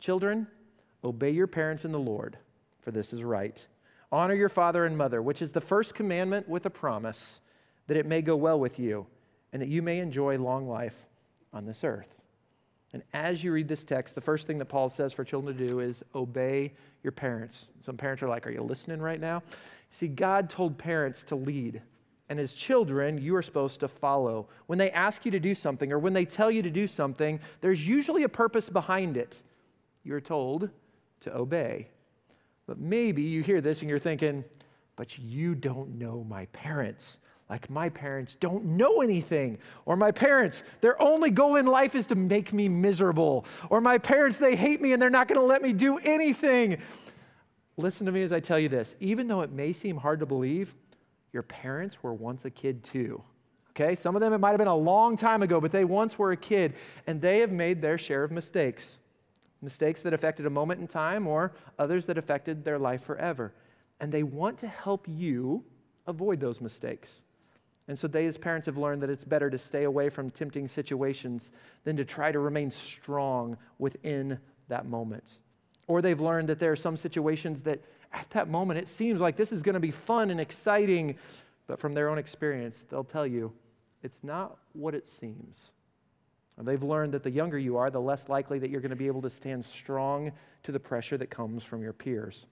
Children, 0.00 0.48
obey 1.04 1.30
your 1.30 1.46
parents 1.46 1.84
in 1.84 1.92
the 1.92 2.00
Lord, 2.00 2.36
for 2.80 2.90
this 2.90 3.12
is 3.12 3.22
right. 3.22 3.64
Honor 4.10 4.34
your 4.34 4.48
father 4.48 4.86
and 4.86 4.98
mother, 4.98 5.22
which 5.22 5.40
is 5.40 5.52
the 5.52 5.60
first 5.60 5.94
commandment 5.94 6.48
with 6.48 6.66
a 6.66 6.70
promise 6.70 7.40
that 7.86 7.96
it 7.96 8.06
may 8.06 8.22
go 8.22 8.34
well 8.34 8.58
with 8.58 8.80
you 8.80 9.06
and 9.52 9.62
that 9.62 9.68
you 9.68 9.82
may 9.82 10.00
enjoy 10.00 10.36
long 10.36 10.68
life 10.68 11.06
on 11.52 11.64
this 11.64 11.84
earth. 11.84 12.19
And 12.92 13.02
as 13.12 13.44
you 13.44 13.52
read 13.52 13.68
this 13.68 13.84
text, 13.84 14.14
the 14.14 14.20
first 14.20 14.46
thing 14.46 14.58
that 14.58 14.66
Paul 14.66 14.88
says 14.88 15.12
for 15.12 15.24
children 15.24 15.56
to 15.56 15.64
do 15.64 15.80
is 15.80 16.02
obey 16.14 16.72
your 17.02 17.12
parents. 17.12 17.68
Some 17.80 17.96
parents 17.96 18.22
are 18.22 18.28
like, 18.28 18.46
Are 18.46 18.50
you 18.50 18.62
listening 18.62 19.00
right 19.00 19.20
now? 19.20 19.42
See, 19.92 20.08
God 20.08 20.50
told 20.50 20.76
parents 20.76 21.24
to 21.24 21.36
lead. 21.36 21.82
And 22.28 22.38
as 22.38 22.54
children, 22.54 23.18
you 23.18 23.34
are 23.34 23.42
supposed 23.42 23.80
to 23.80 23.88
follow. 23.88 24.48
When 24.66 24.78
they 24.78 24.90
ask 24.92 25.24
you 25.24 25.32
to 25.32 25.40
do 25.40 25.54
something 25.54 25.92
or 25.92 25.98
when 25.98 26.12
they 26.12 26.24
tell 26.24 26.50
you 26.50 26.62
to 26.62 26.70
do 26.70 26.86
something, 26.86 27.40
there's 27.60 27.86
usually 27.86 28.22
a 28.22 28.28
purpose 28.28 28.68
behind 28.68 29.16
it. 29.16 29.42
You're 30.04 30.20
told 30.20 30.70
to 31.20 31.36
obey. 31.36 31.88
But 32.66 32.78
maybe 32.78 33.22
you 33.22 33.42
hear 33.42 33.60
this 33.60 33.80
and 33.80 33.90
you're 33.90 33.98
thinking, 33.98 34.44
But 34.96 35.18
you 35.18 35.54
don't 35.54 35.98
know 35.98 36.24
my 36.28 36.46
parents 36.46 37.20
like 37.50 37.68
my 37.68 37.88
parents 37.88 38.36
don't 38.36 38.64
know 38.64 39.02
anything. 39.02 39.58
Or 39.84 39.96
my 39.96 40.12
parents 40.12 40.62
their 40.80 41.00
only 41.02 41.30
goal 41.30 41.56
in 41.56 41.66
life 41.66 41.96
is 41.96 42.06
to 42.06 42.14
make 42.14 42.52
me 42.52 42.68
miserable. 42.68 43.44
Or 43.68 43.80
my 43.80 43.98
parents 43.98 44.38
they 44.38 44.54
hate 44.54 44.80
me 44.80 44.92
and 44.92 45.02
they're 45.02 45.10
not 45.10 45.26
going 45.26 45.40
to 45.40 45.44
let 45.44 45.60
me 45.60 45.72
do 45.72 45.98
anything. 45.98 46.78
Listen 47.76 48.06
to 48.06 48.12
me 48.12 48.22
as 48.22 48.32
i 48.32 48.38
tell 48.38 48.58
you 48.58 48.68
this. 48.68 48.94
Even 49.00 49.26
though 49.26 49.40
it 49.40 49.50
may 49.50 49.72
seem 49.72 49.96
hard 49.96 50.20
to 50.20 50.26
believe 50.26 50.76
your 51.32 51.42
parents 51.42 52.02
were 52.02 52.14
once 52.14 52.44
a 52.44 52.50
kid 52.50 52.84
too. 52.84 53.20
Okay? 53.70 53.96
Some 53.96 54.14
of 54.14 54.20
them 54.20 54.32
it 54.32 54.38
might 54.38 54.50
have 54.50 54.58
been 54.58 54.68
a 54.68 54.74
long 54.74 55.16
time 55.16 55.42
ago 55.42 55.60
but 55.60 55.72
they 55.72 55.84
once 55.84 56.16
were 56.16 56.30
a 56.30 56.36
kid 56.36 56.76
and 57.08 57.20
they 57.20 57.40
have 57.40 57.50
made 57.50 57.82
their 57.82 57.98
share 57.98 58.22
of 58.22 58.30
mistakes. 58.30 59.00
Mistakes 59.60 60.02
that 60.02 60.14
affected 60.14 60.46
a 60.46 60.50
moment 60.50 60.80
in 60.80 60.86
time 60.86 61.26
or 61.26 61.52
others 61.80 62.06
that 62.06 62.16
affected 62.16 62.64
their 62.64 62.78
life 62.78 63.02
forever. 63.02 63.52
And 63.98 64.12
they 64.12 64.22
want 64.22 64.56
to 64.58 64.68
help 64.68 65.06
you 65.08 65.64
avoid 66.06 66.38
those 66.38 66.60
mistakes 66.60 67.24
and 67.90 67.98
so 67.98 68.06
they, 68.06 68.26
as 68.26 68.38
parents, 68.38 68.66
have 68.66 68.78
learned 68.78 69.02
that 69.02 69.10
it's 69.10 69.24
better 69.24 69.50
to 69.50 69.58
stay 69.58 69.82
away 69.82 70.10
from 70.10 70.30
tempting 70.30 70.68
situations 70.68 71.50
than 71.82 71.96
to 71.96 72.04
try 72.04 72.30
to 72.30 72.38
remain 72.38 72.70
strong 72.70 73.56
within 73.80 74.38
that 74.68 74.86
moment. 74.86 75.40
Or 75.88 76.00
they've 76.00 76.20
learned 76.20 76.48
that 76.50 76.60
there 76.60 76.70
are 76.70 76.76
some 76.76 76.96
situations 76.96 77.62
that 77.62 77.82
at 78.12 78.30
that 78.30 78.48
moment 78.48 78.78
it 78.78 78.86
seems 78.86 79.20
like 79.20 79.34
this 79.34 79.50
is 79.50 79.64
going 79.64 79.74
to 79.74 79.80
be 79.80 79.90
fun 79.90 80.30
and 80.30 80.40
exciting, 80.40 81.16
but 81.66 81.80
from 81.80 81.92
their 81.92 82.08
own 82.08 82.16
experience, 82.16 82.84
they'll 82.84 83.02
tell 83.02 83.26
you 83.26 83.52
it's 84.04 84.22
not 84.22 84.58
what 84.72 84.94
it 84.94 85.08
seems. 85.08 85.72
They've 86.56 86.80
learned 86.80 87.14
that 87.14 87.24
the 87.24 87.32
younger 87.32 87.58
you 87.58 87.76
are, 87.76 87.90
the 87.90 88.00
less 88.00 88.28
likely 88.28 88.60
that 88.60 88.70
you're 88.70 88.82
going 88.82 88.90
to 88.90 88.96
be 88.96 89.08
able 89.08 89.22
to 89.22 89.30
stand 89.30 89.64
strong 89.64 90.30
to 90.62 90.70
the 90.70 90.78
pressure 90.78 91.18
that 91.18 91.28
comes 91.28 91.64
from 91.64 91.82
your 91.82 91.92
peers. 91.92 92.46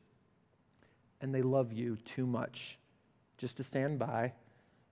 And 1.21 1.33
they 1.33 1.43
love 1.43 1.73
you 1.73 1.97
too 2.05 2.27
much 2.27 2.77
just 3.37 3.59
to 3.59 3.63
stand 3.63 4.01
by 4.01 4.33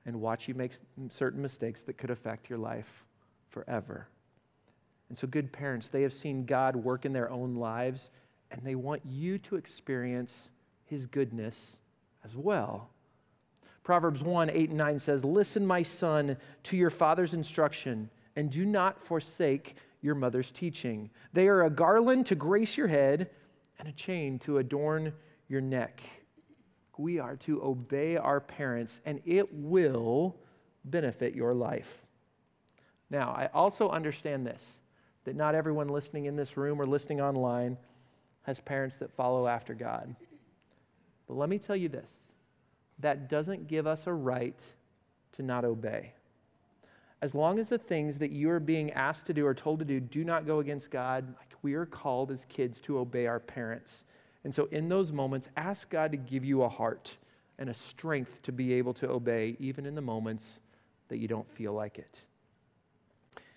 and 0.07 0.21
watch 0.21 0.49
you 0.49 0.55
make 0.55 0.73
certain 1.11 1.43
mistakes 1.43 1.83
that 1.83 1.99
could 1.99 2.11
affect 2.11 2.49
your 2.49 2.59
life 2.59 3.05
forever. 3.49 4.09
And 5.09 5.19
so, 5.19 5.27
good 5.27 5.53
parents, 5.53 5.89
they 5.89 6.03
have 6.03 6.13
seen 6.13 6.47
God 6.47 6.77
work 6.77 7.05
in 7.05 7.13
their 7.13 7.31
own 7.31 7.57
lives, 7.57 8.11
and 8.51 8.63
they 8.65 8.75
want 8.75 9.03
you 9.05 9.39
to 9.39 9.57
experience 9.57 10.51
his 10.85 11.07
goodness 11.07 11.79
as 12.25 12.37
well. 12.37 12.91
Proverbs 13.83 14.23
1 14.23 14.51
8 14.51 14.69
and 14.71 14.79
9 14.79 14.99
says, 14.99 15.25
Listen, 15.25 15.67
my 15.67 15.83
son, 15.83 16.37
to 16.65 16.77
your 16.77 16.91
father's 16.91 17.35
instruction, 17.35 18.11
and 18.37 18.51
do 18.51 18.65
not 18.65 19.01
forsake 19.01 19.77
your 20.01 20.15
mother's 20.15 20.53
teaching. 20.53 21.11
They 21.33 21.49
are 21.49 21.63
a 21.63 21.71
garland 21.71 22.27
to 22.27 22.35
grace 22.35 22.77
your 22.77 22.89
head 22.89 23.31
and 23.79 23.89
a 23.89 23.93
chain 23.93 24.39
to 24.41 24.59
adorn 24.59 25.13
your 25.49 25.61
neck 25.61 26.03
we 26.99 27.19
are 27.19 27.37
to 27.37 27.63
obey 27.63 28.17
our 28.17 28.41
parents, 28.41 29.01
and 29.05 29.21
it 29.25 29.53
will 29.53 30.37
benefit 30.85 31.35
your 31.35 31.55
life. 31.55 32.07
Now, 33.11 33.31
I 33.31 33.49
also 33.53 33.89
understand 33.89 34.47
this 34.47 34.83
that 35.25 35.37
not 35.37 35.57
everyone 35.57 35.89
listening 35.89 36.27
in 36.27 36.37
this 36.37 36.57
room 36.57 36.81
or 36.81 36.87
listening 36.87 37.21
online 37.21 37.77
has 38.43 38.61
parents 38.61 38.97
that 38.99 39.11
follow 39.11 39.49
after 39.49 39.75
God. 39.75 40.15
But 41.27 41.37
let 41.37 41.49
me 41.49 41.59
tell 41.59 41.75
you 41.75 41.89
this 41.89 42.31
that 43.01 43.29
doesn't 43.29 43.67
give 43.67 43.87
us 43.87 44.07
a 44.07 44.13
right 44.13 44.65
to 45.33 45.43
not 45.43 45.65
obey. 45.65 46.13
As 47.21 47.35
long 47.35 47.59
as 47.59 47.69
the 47.69 47.79
things 47.79 48.19
that 48.19 48.31
you 48.31 48.51
are 48.51 48.61
being 48.61 48.93
asked 48.93 49.27
to 49.27 49.35
do 49.35 49.47
or 49.47 49.55
told 49.55 49.81
to 49.81 49.85
do 49.85 50.01
do 50.01 50.25
not 50.25 50.47
go 50.47 50.61
against 50.61 50.91
God, 50.91 51.27
like 51.37 51.55
we 51.63 51.75
are 51.75 51.87
called 51.87 52.31
as 52.31 52.45
kids 52.45 52.81
to 52.83 52.99
obey 52.99 53.27
our 53.27 53.41
parents. 53.41 54.05
And 54.47 54.55
so, 54.55 54.69
in 54.71 54.89
those 54.89 55.11
moments, 55.11 55.49
ask 55.57 55.91
God 55.91 56.13
to 56.13 56.17
give 56.17 56.45
you 56.45 56.63
a 56.63 56.69
heart 56.69 57.17
and 57.59 57.69
a 57.69 57.75
strength 57.75 58.43
to 58.43 58.53
be 58.53 58.75
able 58.75 58.95
to 58.95 59.11
obey, 59.11 59.57
even 59.59 59.85
in 59.87 59.97
the 59.97 60.01
moments 60.01 60.61
that 61.09 61.19
you 61.19 61.27
don't 61.27 61.51
feel 61.51 61.73
like 61.73 61.99
it. 61.99 62.25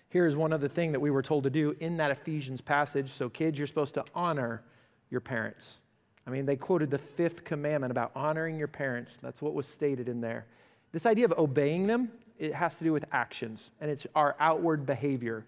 Here's 0.08 0.36
one 0.36 0.52
other 0.52 0.66
thing 0.66 0.90
that 0.90 0.98
we 0.98 1.12
were 1.12 1.22
told 1.22 1.44
to 1.44 1.50
do 1.50 1.76
in 1.78 1.98
that 1.98 2.10
Ephesians 2.10 2.60
passage. 2.60 3.08
So, 3.08 3.28
kids, 3.28 3.56
you're 3.56 3.68
supposed 3.68 3.94
to 3.94 4.04
honor 4.16 4.64
your 5.10 5.20
parents. 5.20 5.80
I 6.26 6.30
mean, 6.30 6.44
they 6.44 6.56
quoted 6.56 6.90
the 6.90 6.98
fifth 6.98 7.44
commandment 7.44 7.92
about 7.92 8.10
honoring 8.16 8.58
your 8.58 8.66
parents. 8.66 9.16
That's 9.16 9.40
what 9.40 9.54
was 9.54 9.68
stated 9.68 10.08
in 10.08 10.20
there. 10.20 10.44
This 10.90 11.06
idea 11.06 11.26
of 11.26 11.38
obeying 11.38 11.86
them, 11.86 12.08
it 12.36 12.52
has 12.52 12.78
to 12.78 12.84
do 12.84 12.92
with 12.92 13.04
actions, 13.12 13.70
and 13.80 13.92
it's 13.92 14.08
our 14.16 14.34
outward 14.40 14.86
behavior. 14.86 15.46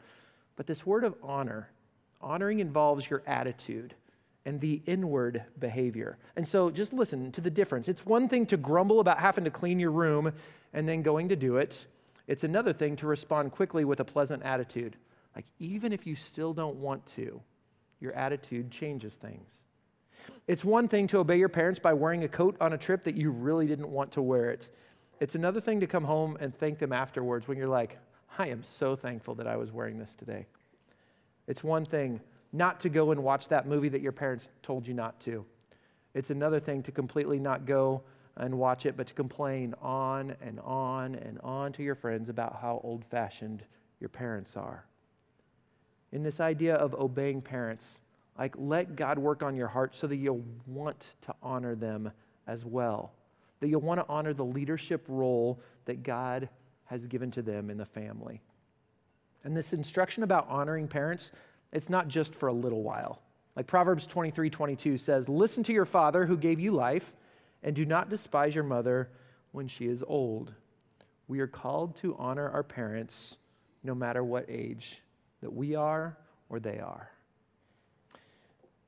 But 0.55 0.69
this 0.69 0.87
word 0.87 1.03
of 1.03 1.17
honor, 1.21 1.69
honoring 2.21 2.61
involves 2.61 3.11
your 3.11 3.25
attitude 3.27 3.95
and 4.45 4.61
the 4.61 4.83
inward 4.87 5.45
behavior. 5.59 6.19
And 6.37 6.47
so 6.47 6.71
just 6.71 6.93
listen 6.93 7.31
to 7.33 7.41
the 7.41 7.51
difference. 7.51 7.89
It's 7.89 8.05
one 8.05 8.29
thing 8.29 8.47
to 8.47 8.57
grumble 8.57 9.01
about 9.01 9.19
having 9.19 9.45
to 9.45 9.51
clean 9.51 9.79
your 9.79 9.93
room 9.93 10.33
and 10.73 10.89
then 10.89 11.03
going 11.03 11.29
to 11.29 11.37
do 11.37 11.57
it, 11.57 11.87
it's 12.27 12.45
another 12.45 12.73
thing 12.73 12.97
to 12.97 13.07
respond 13.07 13.53
quickly 13.53 13.85
with 13.85 14.01
a 14.01 14.05
pleasant 14.05 14.43
attitude. 14.43 14.97
Like, 15.35 15.47
even 15.59 15.93
if 15.93 16.07
you 16.07 16.15
still 16.15 16.53
don't 16.53 16.77
want 16.77 17.05
to, 17.07 17.41
your 18.01 18.13
attitude 18.13 18.71
changes 18.71 19.15
things. 19.15 19.65
It's 20.47 20.65
one 20.65 20.89
thing 20.89 21.07
to 21.09 21.19
obey 21.19 21.39
your 21.39 21.49
parents 21.49 21.79
by 21.79 21.95
wearing 21.95 22.25
a 22.25 22.29
coat 22.29 22.57
on 22.61 22.73
a 22.73 22.79
trip 22.79 23.05
that 23.05 23.17
you 23.17 23.31
really 23.31 23.67
didn't 23.67 23.89
want 23.89 24.13
to 24.13 24.23
wear 24.23 24.51
it. 24.51 24.69
It's 25.21 25.35
another 25.35 25.61
thing 25.61 25.81
to 25.81 25.87
come 25.87 26.05
home 26.05 26.37
and 26.41 26.55
thank 26.55 26.79
them 26.79 26.93
afterwards 26.93 27.47
when 27.47 27.59
you're 27.59 27.69
like, 27.69 27.99
I 28.39 28.49
am 28.49 28.63
so 28.63 28.97
thankful 28.97 29.35
that 29.37 29.47
I 29.47 29.57
was 29.57 29.73
wearing 29.73 29.99
this 29.99 30.15
today. 30.15 30.47
It's 31.47 31.63
one 31.63 31.85
thing 31.85 32.21
not 32.53 32.81
to 32.81 32.89
go 32.89 33.11
and 33.11 33.23
watch 33.23 33.49
that 33.49 33.67
movie 33.67 33.89
that 33.89 34.03
your 34.03 34.13
parents 34.13 34.51
told 34.63 34.87
you 34.87 34.95
not 34.95 35.21
to. 35.21 35.45
It's 36.15 36.31
another 36.31 36.61
thing 36.61 36.83
to 36.85 36.93
completely 36.93 37.39
not 37.39 37.65
go 37.65 38.03
and 38.37 38.59
watch 38.59 38.87
it, 38.87 38.97
but 38.97 39.07
to 39.07 39.15
complain 39.15 39.75
on 39.81 40.37
and 40.41 40.61
on 40.61 41.15
and 41.15 41.39
on 41.41 41.73
to 41.73 41.83
your 41.83 41.95
friends 41.95 42.29
about 42.29 42.59
how 42.61 42.81
old 42.83 43.05
fashioned 43.05 43.63
your 44.01 44.09
parents 44.09 44.57
are. 44.57 44.85
In 46.13 46.23
this 46.23 46.41
idea 46.41 46.75
of 46.75 46.95
obeying 46.95 47.41
parents, 47.41 48.01
like 48.39 48.55
let 48.59 48.97
God 48.97 49.19
work 49.19 49.43
on 49.43 49.57
your 49.57 49.69
heart 49.69 49.95
so 49.95 50.07
that 50.07 50.17
you'll 50.17 50.45
want 50.67 51.17
to 51.23 51.35
honor 51.43 51.75
them 51.75 52.11
as 52.47 52.65
well, 52.65 53.13
that 53.61 53.69
you'll 53.69 53.81
want 53.81 54.01
to 54.01 54.07
honor 54.09 54.35
the 54.35 54.45
leadership 54.45 55.05
role 55.09 55.61
that 55.85 56.03
God 56.03 56.49
has 56.87 57.07
given 57.07 57.31
to 57.33 57.43
them 57.43 57.71
in 57.71 57.79
the 57.79 57.85
family. 57.85 58.43
And 59.45 59.57
this 59.57 59.73
instruction 59.73 60.23
about 60.23 60.49
honoring 60.49 60.89
parents 60.89 61.33
it's 61.73 61.91
not 61.91 62.09
just 62.09 62.35
for 62.35 62.49
a 62.49 62.53
little 62.53 62.83
while. 62.83 63.23
Like 63.57 63.67
Proverbs 63.67 64.07
23 64.07 64.51
22 64.51 64.99
says, 64.99 65.29
Listen 65.29 65.63
to 65.65 65.73
your 65.73 65.85
father 65.85 66.27
who 66.27 66.37
gave 66.37 66.61
you 66.61 66.73
life, 66.73 67.15
and 67.63 67.77
do 67.77 67.85
not 67.85 68.09
despise 68.09 68.55
your 68.55 68.65
mother 68.65 69.11
when 69.53 69.69
she 69.69 69.87
is 69.87 70.03
old. 70.07 70.55
We 71.29 71.41
are 71.41 71.47
called 71.47 71.97
to 71.97 72.17
honor 72.19 72.51
our 72.51 72.63
parents 72.63 73.37
no 73.83 73.95
matter 73.95 74.23
what 74.23 74.47
age 74.49 75.03
that 75.41 75.53
we 75.53 75.75
are 75.75 76.17
or 76.49 76.61
they 76.61 76.79
are. 76.79 77.11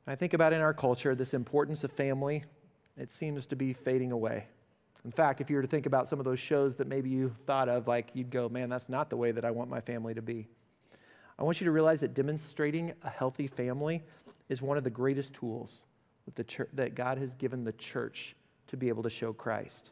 I 0.07 0.15
think 0.15 0.35
about 0.35 0.53
in 0.53 0.61
our 0.61 0.75
culture 0.75 1.15
this 1.15 1.33
importance 1.33 1.83
of 1.85 1.93
family, 1.93 2.45
it 2.97 3.11
seems 3.11 3.47
to 3.47 3.57
be 3.57 3.73
fading 3.73 4.13
away. 4.13 4.47
In 5.05 5.11
fact, 5.11 5.41
if 5.41 5.51
you 5.51 5.57
were 5.57 5.63
to 5.63 5.69
think 5.69 5.87
about 5.87 6.09
some 6.09 6.19
of 6.19 6.25
those 6.25 6.39
shows 6.39 6.77
that 6.77 6.87
maybe 6.87 7.11
you 7.11 7.31
thought 7.31 7.69
of, 7.69 7.89
like 7.89 8.11
you'd 8.15 8.31
go, 8.31 8.49
man, 8.49 8.69
that's 8.69 8.89
not 8.89 9.11
the 9.11 9.17
way 9.17 9.33
that 9.33 9.45
I 9.45 9.51
want 9.51 9.71
my 9.71 9.81
family 9.81 10.15
to 10.15 10.23
be. 10.23 10.49
I 11.39 11.43
want 11.43 11.61
you 11.61 11.65
to 11.65 11.71
realize 11.73 12.01
that 12.01 12.15
demonstrating 12.15 12.93
a 13.03 13.11
healthy 13.11 13.47
family 13.47 14.03
is 14.49 14.63
one 14.63 14.77
of 14.77 14.85
the 14.85 14.91
greatest 14.91 15.35
tools 15.35 15.83
that, 16.27 16.35
the 16.35 16.45
church, 16.45 16.69
that 16.75 16.95
God 16.95 17.19
has 17.19 17.35
given 17.35 17.65
the 17.65 17.73
church 17.73 18.37
to 18.69 18.77
be 18.77 18.89
able 18.89 19.03
to 19.03 19.11
show 19.11 19.33
Christ. 19.33 19.91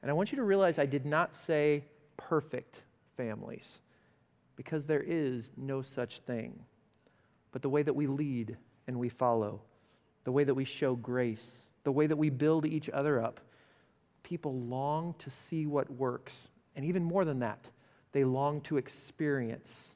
And 0.00 0.10
I 0.10 0.14
want 0.14 0.32
you 0.32 0.36
to 0.36 0.44
realize 0.44 0.78
I 0.78 0.86
did 0.86 1.06
not 1.06 1.34
say 1.34 1.84
perfect 2.16 2.84
families 3.16 3.80
because 4.56 4.86
there 4.86 5.00
is 5.00 5.52
no 5.56 5.82
such 5.82 6.18
thing. 6.20 6.64
but 7.52 7.62
the 7.62 7.68
way 7.68 7.82
that 7.82 7.94
we 7.94 8.06
lead 8.06 8.56
and 8.88 8.98
we 8.98 9.08
follow, 9.08 9.62
the 10.24 10.32
way 10.32 10.42
that 10.42 10.54
we 10.54 10.64
show 10.64 10.96
grace, 10.96 11.70
the 11.84 11.92
way 11.92 12.06
that 12.06 12.16
we 12.16 12.30
build 12.30 12.66
each 12.66 12.88
other 12.90 13.20
up. 13.22 13.40
People 14.22 14.58
long 14.58 15.14
to 15.18 15.30
see 15.30 15.66
what 15.66 15.90
works. 15.90 16.48
And 16.74 16.84
even 16.84 17.04
more 17.04 17.24
than 17.24 17.40
that, 17.40 17.70
they 18.12 18.24
long 18.24 18.60
to 18.62 18.78
experience 18.78 19.94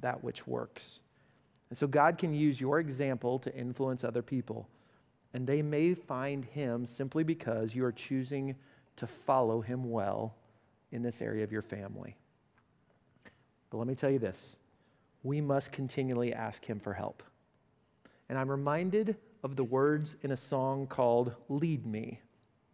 that 0.00 0.22
which 0.22 0.46
works. 0.46 1.00
And 1.70 1.78
so 1.78 1.86
God 1.86 2.18
can 2.18 2.32
use 2.32 2.60
your 2.60 2.78
example 2.78 3.38
to 3.40 3.54
influence 3.54 4.04
other 4.04 4.22
people. 4.22 4.68
And 5.34 5.46
they 5.46 5.62
may 5.62 5.94
find 5.94 6.44
Him 6.44 6.86
simply 6.86 7.24
because 7.24 7.74
you 7.74 7.84
are 7.84 7.92
choosing 7.92 8.54
to 8.96 9.06
follow 9.06 9.60
Him 9.60 9.90
well 9.90 10.36
in 10.92 11.02
this 11.02 11.20
area 11.20 11.44
of 11.44 11.52
your 11.52 11.62
family. 11.62 12.16
But 13.70 13.78
let 13.78 13.86
me 13.86 13.94
tell 13.94 14.10
you 14.10 14.18
this 14.18 14.56
we 15.22 15.40
must 15.40 15.72
continually 15.72 16.32
ask 16.32 16.64
Him 16.64 16.78
for 16.78 16.92
help. 16.92 17.22
And 18.28 18.38
I'm 18.38 18.50
reminded 18.50 19.16
of 19.42 19.56
the 19.56 19.64
words 19.64 20.16
in 20.22 20.30
a 20.32 20.36
song 20.36 20.86
called 20.86 21.34
Lead 21.48 21.86
Me 21.86 22.20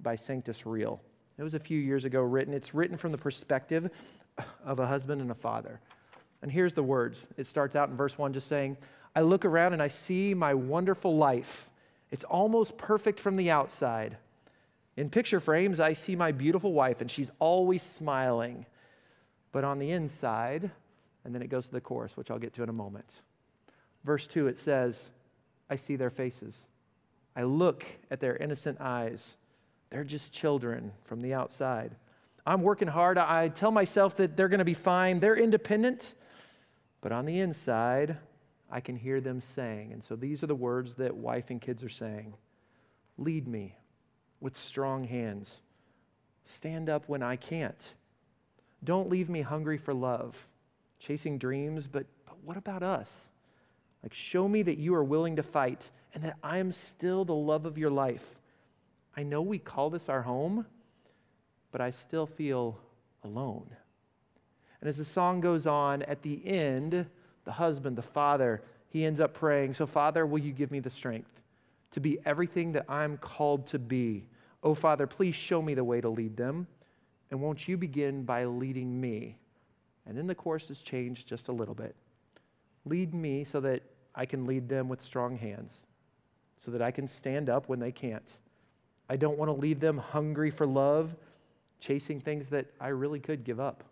by 0.00 0.16
Sanctus 0.16 0.66
Real. 0.66 1.00
It 1.38 1.42
was 1.42 1.54
a 1.54 1.60
few 1.60 1.78
years 1.78 2.04
ago 2.04 2.20
written. 2.20 2.54
It's 2.54 2.74
written 2.74 2.96
from 2.96 3.10
the 3.10 3.18
perspective 3.18 3.90
of 4.64 4.78
a 4.78 4.86
husband 4.86 5.20
and 5.20 5.30
a 5.30 5.34
father. 5.34 5.80
And 6.42 6.50
here's 6.50 6.74
the 6.74 6.82
words 6.82 7.28
it 7.36 7.44
starts 7.44 7.76
out 7.76 7.88
in 7.88 7.96
verse 7.96 8.18
1 8.18 8.32
just 8.32 8.48
saying, 8.48 8.76
I 9.14 9.22
look 9.22 9.44
around 9.44 9.72
and 9.72 9.82
I 9.82 9.88
see 9.88 10.34
my 10.34 10.54
wonderful 10.54 11.16
life. 11.16 11.70
It's 12.10 12.24
almost 12.24 12.76
perfect 12.76 13.20
from 13.20 13.36
the 13.36 13.50
outside. 13.50 14.16
In 14.96 15.08
picture 15.08 15.40
frames, 15.40 15.80
I 15.80 15.94
see 15.94 16.16
my 16.16 16.32
beautiful 16.32 16.72
wife, 16.72 17.00
and 17.00 17.10
she's 17.10 17.30
always 17.38 17.82
smiling. 17.82 18.66
But 19.50 19.64
on 19.64 19.78
the 19.78 19.90
inside, 19.90 20.70
and 21.24 21.34
then 21.34 21.40
it 21.40 21.48
goes 21.48 21.66
to 21.66 21.72
the 21.72 21.80
chorus, 21.80 22.16
which 22.16 22.30
I'll 22.30 22.38
get 22.38 22.52
to 22.54 22.62
in 22.62 22.68
a 22.68 22.74
moment. 22.74 23.22
Verse 24.04 24.26
2, 24.26 24.48
it 24.48 24.58
says, 24.58 25.10
I 25.70 25.76
see 25.76 25.96
their 25.96 26.10
faces. 26.10 26.66
I 27.34 27.44
look 27.44 27.86
at 28.10 28.20
their 28.20 28.36
innocent 28.36 28.78
eyes. 28.80 29.36
They're 29.90 30.04
just 30.04 30.32
children 30.32 30.92
from 31.04 31.20
the 31.20 31.32
outside. 31.32 31.94
I'm 32.44 32.62
working 32.62 32.88
hard. 32.88 33.16
I 33.16 33.48
tell 33.48 33.70
myself 33.70 34.16
that 34.16 34.36
they're 34.36 34.48
going 34.48 34.58
to 34.58 34.64
be 34.64 34.74
fine. 34.74 35.20
They're 35.20 35.36
independent. 35.36 36.14
But 37.02 37.12
on 37.12 37.26
the 37.26 37.40
inside, 37.40 38.16
I 38.70 38.80
can 38.80 38.96
hear 38.96 39.20
them 39.20 39.42
saying. 39.42 39.92
And 39.92 40.02
so 40.02 40.16
these 40.16 40.42
are 40.42 40.46
the 40.46 40.54
words 40.54 40.94
that 40.94 41.14
wife 41.14 41.50
and 41.50 41.60
kids 41.60 41.84
are 41.84 41.90
saying 41.90 42.34
Lead 43.18 43.46
me 43.46 43.76
with 44.40 44.56
strong 44.56 45.04
hands. 45.04 45.60
Stand 46.44 46.88
up 46.88 47.08
when 47.08 47.22
I 47.22 47.36
can't. 47.36 47.94
Don't 48.82 49.10
leave 49.10 49.28
me 49.28 49.42
hungry 49.42 49.76
for 49.76 49.92
love, 49.92 50.48
chasing 50.98 51.38
dreams, 51.38 51.86
but, 51.86 52.06
but 52.24 52.36
what 52.42 52.56
about 52.56 52.82
us? 52.82 53.28
Like, 54.02 54.14
show 54.14 54.48
me 54.48 54.62
that 54.62 54.78
you 54.78 54.94
are 54.94 55.04
willing 55.04 55.36
to 55.36 55.42
fight 55.42 55.90
and 56.14 56.24
that 56.24 56.36
I 56.42 56.58
am 56.58 56.72
still 56.72 57.24
the 57.24 57.34
love 57.34 57.66
of 57.66 57.78
your 57.78 57.90
life. 57.90 58.38
I 59.16 59.22
know 59.22 59.42
we 59.42 59.58
call 59.58 59.90
this 59.90 60.08
our 60.08 60.22
home, 60.22 60.66
but 61.70 61.80
I 61.80 61.90
still 61.90 62.26
feel 62.26 62.80
alone. 63.22 63.76
And 64.82 64.88
as 64.88 64.96
the 64.96 65.04
song 65.04 65.40
goes 65.40 65.64
on, 65.64 66.02
at 66.02 66.22
the 66.22 66.44
end, 66.44 67.06
the 67.44 67.52
husband, 67.52 67.96
the 67.96 68.02
father, 68.02 68.62
he 68.88 69.04
ends 69.04 69.20
up 69.20 69.32
praying, 69.32 69.74
So, 69.74 69.86
Father, 69.86 70.26
will 70.26 70.40
you 70.40 70.52
give 70.52 70.72
me 70.72 70.80
the 70.80 70.90
strength 70.90 71.40
to 71.92 72.00
be 72.00 72.18
everything 72.24 72.72
that 72.72 72.86
I'm 72.88 73.16
called 73.16 73.68
to 73.68 73.78
be? 73.78 74.26
Oh, 74.60 74.74
Father, 74.74 75.06
please 75.06 75.36
show 75.36 75.62
me 75.62 75.74
the 75.74 75.84
way 75.84 76.00
to 76.00 76.08
lead 76.08 76.36
them. 76.36 76.66
And 77.30 77.40
won't 77.40 77.68
you 77.68 77.76
begin 77.76 78.24
by 78.24 78.44
leading 78.44 79.00
me? 79.00 79.38
And 80.04 80.18
then 80.18 80.26
the 80.26 80.34
course 80.34 80.68
is 80.68 80.80
changed 80.80 81.28
just 81.28 81.46
a 81.46 81.52
little 81.52 81.76
bit. 81.76 81.94
Lead 82.84 83.14
me 83.14 83.44
so 83.44 83.60
that 83.60 83.84
I 84.16 84.26
can 84.26 84.46
lead 84.46 84.68
them 84.68 84.88
with 84.88 85.00
strong 85.00 85.36
hands, 85.36 85.84
so 86.58 86.72
that 86.72 86.82
I 86.82 86.90
can 86.90 87.06
stand 87.06 87.48
up 87.48 87.68
when 87.68 87.78
they 87.78 87.92
can't. 87.92 88.36
I 89.08 89.14
don't 89.14 89.38
want 89.38 89.48
to 89.48 89.52
leave 89.52 89.78
them 89.78 89.98
hungry 89.98 90.50
for 90.50 90.66
love, 90.66 91.14
chasing 91.78 92.20
things 92.20 92.48
that 92.48 92.66
I 92.80 92.88
really 92.88 93.20
could 93.20 93.44
give 93.44 93.60
up. 93.60 93.84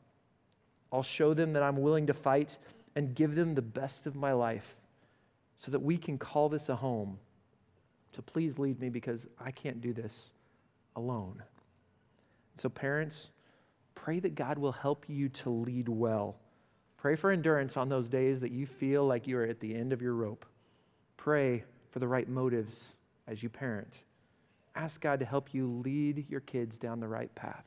I'll 0.92 1.02
show 1.02 1.34
them 1.34 1.52
that 1.52 1.62
I'm 1.62 1.76
willing 1.76 2.06
to 2.08 2.14
fight 2.14 2.58
and 2.96 3.14
give 3.14 3.34
them 3.34 3.54
the 3.54 3.62
best 3.62 4.06
of 4.06 4.16
my 4.16 4.32
life 4.32 4.76
so 5.56 5.70
that 5.70 5.80
we 5.80 5.96
can 5.96 6.18
call 6.18 6.48
this 6.48 6.68
a 6.68 6.76
home. 6.76 7.18
So 8.12 8.22
please 8.22 8.58
lead 8.58 8.80
me 8.80 8.88
because 8.88 9.28
I 9.38 9.50
can't 9.50 9.80
do 9.80 9.92
this 9.92 10.32
alone. 10.96 11.42
So, 12.56 12.68
parents, 12.68 13.30
pray 13.94 14.18
that 14.20 14.34
God 14.34 14.58
will 14.58 14.72
help 14.72 15.08
you 15.08 15.28
to 15.30 15.50
lead 15.50 15.88
well. 15.88 16.36
Pray 16.96 17.14
for 17.14 17.30
endurance 17.30 17.76
on 17.76 17.88
those 17.88 18.08
days 18.08 18.40
that 18.40 18.52
you 18.52 18.66
feel 18.66 19.06
like 19.06 19.26
you 19.26 19.38
are 19.38 19.44
at 19.44 19.60
the 19.60 19.74
end 19.74 19.92
of 19.92 20.02
your 20.02 20.14
rope. 20.14 20.44
Pray 21.16 21.64
for 21.88 22.00
the 22.00 22.08
right 22.08 22.28
motives 22.28 22.96
as 23.26 23.42
you 23.42 23.48
parent. 23.48 24.02
Ask 24.74 25.00
God 25.00 25.20
to 25.20 25.24
help 25.24 25.54
you 25.54 25.66
lead 25.66 26.26
your 26.28 26.40
kids 26.40 26.78
down 26.78 27.00
the 27.00 27.08
right 27.08 27.34
path. 27.34 27.64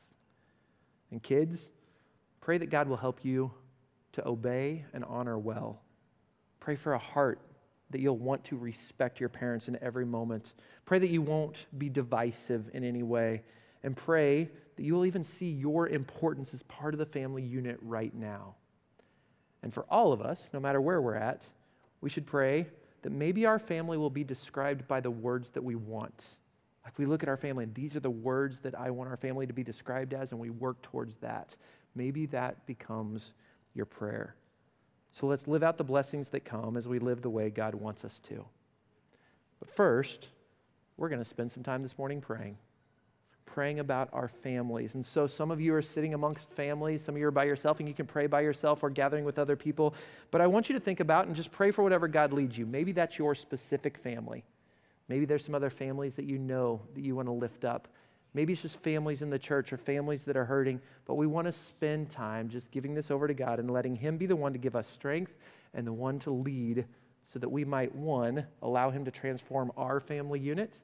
And, 1.10 1.22
kids, 1.22 1.72
Pray 2.44 2.58
that 2.58 2.68
God 2.68 2.88
will 2.88 2.98
help 2.98 3.24
you 3.24 3.50
to 4.12 4.28
obey 4.28 4.84
and 4.92 5.02
honor 5.06 5.38
well. 5.38 5.80
Pray 6.60 6.74
for 6.74 6.92
a 6.92 6.98
heart 6.98 7.40
that 7.88 8.02
you'll 8.02 8.18
want 8.18 8.44
to 8.44 8.58
respect 8.58 9.18
your 9.18 9.30
parents 9.30 9.68
in 9.68 9.78
every 9.80 10.04
moment. 10.04 10.52
Pray 10.84 10.98
that 10.98 11.08
you 11.08 11.22
won't 11.22 11.64
be 11.78 11.88
divisive 11.88 12.68
in 12.74 12.84
any 12.84 13.02
way. 13.02 13.44
And 13.82 13.96
pray 13.96 14.50
that 14.76 14.82
you 14.82 14.94
will 14.94 15.06
even 15.06 15.24
see 15.24 15.52
your 15.52 15.88
importance 15.88 16.52
as 16.52 16.62
part 16.64 16.92
of 16.92 16.98
the 16.98 17.06
family 17.06 17.42
unit 17.42 17.78
right 17.80 18.14
now. 18.14 18.56
And 19.62 19.72
for 19.72 19.86
all 19.88 20.12
of 20.12 20.20
us, 20.20 20.50
no 20.52 20.60
matter 20.60 20.82
where 20.82 21.00
we're 21.00 21.14
at, 21.14 21.48
we 22.02 22.10
should 22.10 22.26
pray 22.26 22.66
that 23.00 23.10
maybe 23.10 23.46
our 23.46 23.58
family 23.58 23.96
will 23.96 24.10
be 24.10 24.22
described 24.22 24.86
by 24.86 25.00
the 25.00 25.10
words 25.10 25.48
that 25.52 25.64
we 25.64 25.76
want. 25.76 26.36
Like 26.84 26.98
we 26.98 27.06
look 27.06 27.22
at 27.22 27.30
our 27.30 27.38
family, 27.38 27.64
and 27.64 27.74
these 27.74 27.96
are 27.96 28.00
the 28.00 28.10
words 28.10 28.58
that 28.58 28.78
I 28.78 28.90
want 28.90 29.08
our 29.08 29.16
family 29.16 29.46
to 29.46 29.54
be 29.54 29.64
described 29.64 30.12
as, 30.12 30.32
and 30.32 30.38
we 30.38 30.50
work 30.50 30.82
towards 30.82 31.16
that. 31.18 31.56
Maybe 31.94 32.26
that 32.26 32.66
becomes 32.66 33.34
your 33.74 33.86
prayer. 33.86 34.34
So 35.10 35.26
let's 35.26 35.46
live 35.46 35.62
out 35.62 35.78
the 35.78 35.84
blessings 35.84 36.30
that 36.30 36.44
come 36.44 36.76
as 36.76 36.88
we 36.88 36.98
live 36.98 37.22
the 37.22 37.30
way 37.30 37.50
God 37.50 37.74
wants 37.74 38.04
us 38.04 38.18
to. 38.20 38.44
But 39.60 39.70
first, 39.70 40.30
we're 40.96 41.08
going 41.08 41.20
to 41.20 41.24
spend 41.24 41.52
some 41.52 41.62
time 41.62 41.82
this 41.82 41.96
morning 41.96 42.20
praying, 42.20 42.56
praying 43.46 43.78
about 43.78 44.08
our 44.12 44.28
families. 44.28 44.94
And 44.94 45.06
so 45.06 45.26
some 45.26 45.50
of 45.50 45.60
you 45.60 45.74
are 45.74 45.82
sitting 45.82 46.14
amongst 46.14 46.50
families, 46.50 47.02
some 47.02 47.14
of 47.14 47.20
you 47.20 47.26
are 47.28 47.32
by 47.32 47.44
yourself, 47.44 47.78
and 47.78 47.88
you 47.88 47.94
can 47.94 48.06
pray 48.06 48.26
by 48.26 48.40
yourself 48.40 48.82
or 48.82 48.90
gathering 48.90 49.24
with 49.24 49.38
other 49.38 49.56
people. 49.56 49.94
But 50.30 50.40
I 50.40 50.46
want 50.48 50.68
you 50.68 50.74
to 50.74 50.80
think 50.80 51.00
about 51.00 51.26
and 51.26 51.36
just 51.36 51.52
pray 51.52 51.70
for 51.70 51.82
whatever 51.82 52.08
God 52.08 52.32
leads 52.32 52.58
you. 52.58 52.66
Maybe 52.66 52.92
that's 52.92 53.18
your 53.18 53.34
specific 53.34 53.96
family. 53.96 54.44
Maybe 55.08 55.26
there's 55.26 55.44
some 55.44 55.54
other 55.54 55.70
families 55.70 56.16
that 56.16 56.24
you 56.24 56.38
know 56.38 56.80
that 56.94 57.02
you 57.02 57.14
want 57.14 57.28
to 57.28 57.32
lift 57.32 57.64
up. 57.64 57.88
Maybe 58.34 58.52
it's 58.52 58.62
just 58.62 58.80
families 58.80 59.22
in 59.22 59.30
the 59.30 59.38
church 59.38 59.72
or 59.72 59.76
families 59.76 60.24
that 60.24 60.36
are 60.36 60.44
hurting, 60.44 60.80
but 61.06 61.14
we 61.14 61.26
want 61.26 61.46
to 61.46 61.52
spend 61.52 62.10
time 62.10 62.48
just 62.48 62.72
giving 62.72 62.92
this 62.92 63.10
over 63.10 63.28
to 63.28 63.34
God 63.34 63.60
and 63.60 63.70
letting 63.70 63.94
Him 63.94 64.16
be 64.16 64.26
the 64.26 64.36
one 64.36 64.52
to 64.52 64.58
give 64.58 64.74
us 64.74 64.88
strength 64.88 65.36
and 65.72 65.86
the 65.86 65.92
one 65.92 66.18
to 66.20 66.30
lead 66.30 66.84
so 67.24 67.38
that 67.38 67.48
we 67.48 67.64
might, 67.64 67.94
one, 67.94 68.44
allow 68.60 68.90
Him 68.90 69.04
to 69.04 69.10
transform 69.10 69.72
our 69.76 70.00
family 70.00 70.40
unit, 70.40 70.80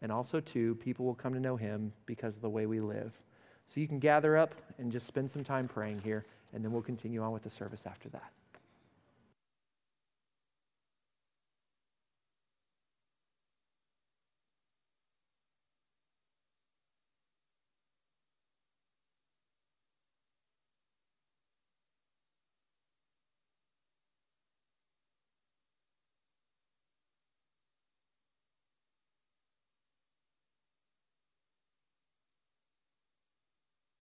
and 0.00 0.10
also, 0.10 0.40
two, 0.40 0.74
people 0.76 1.04
will 1.04 1.14
come 1.14 1.34
to 1.34 1.40
know 1.40 1.56
Him 1.56 1.92
because 2.06 2.36
of 2.36 2.42
the 2.42 2.50
way 2.50 2.66
we 2.66 2.80
live. 2.80 3.20
So 3.66 3.80
you 3.80 3.86
can 3.86 3.98
gather 3.98 4.36
up 4.36 4.54
and 4.78 4.90
just 4.90 5.06
spend 5.06 5.30
some 5.30 5.44
time 5.44 5.68
praying 5.68 6.00
here, 6.02 6.24
and 6.52 6.64
then 6.64 6.72
we'll 6.72 6.82
continue 6.82 7.22
on 7.22 7.32
with 7.32 7.42
the 7.42 7.50
service 7.50 7.84
after 7.86 8.08
that. 8.10 8.30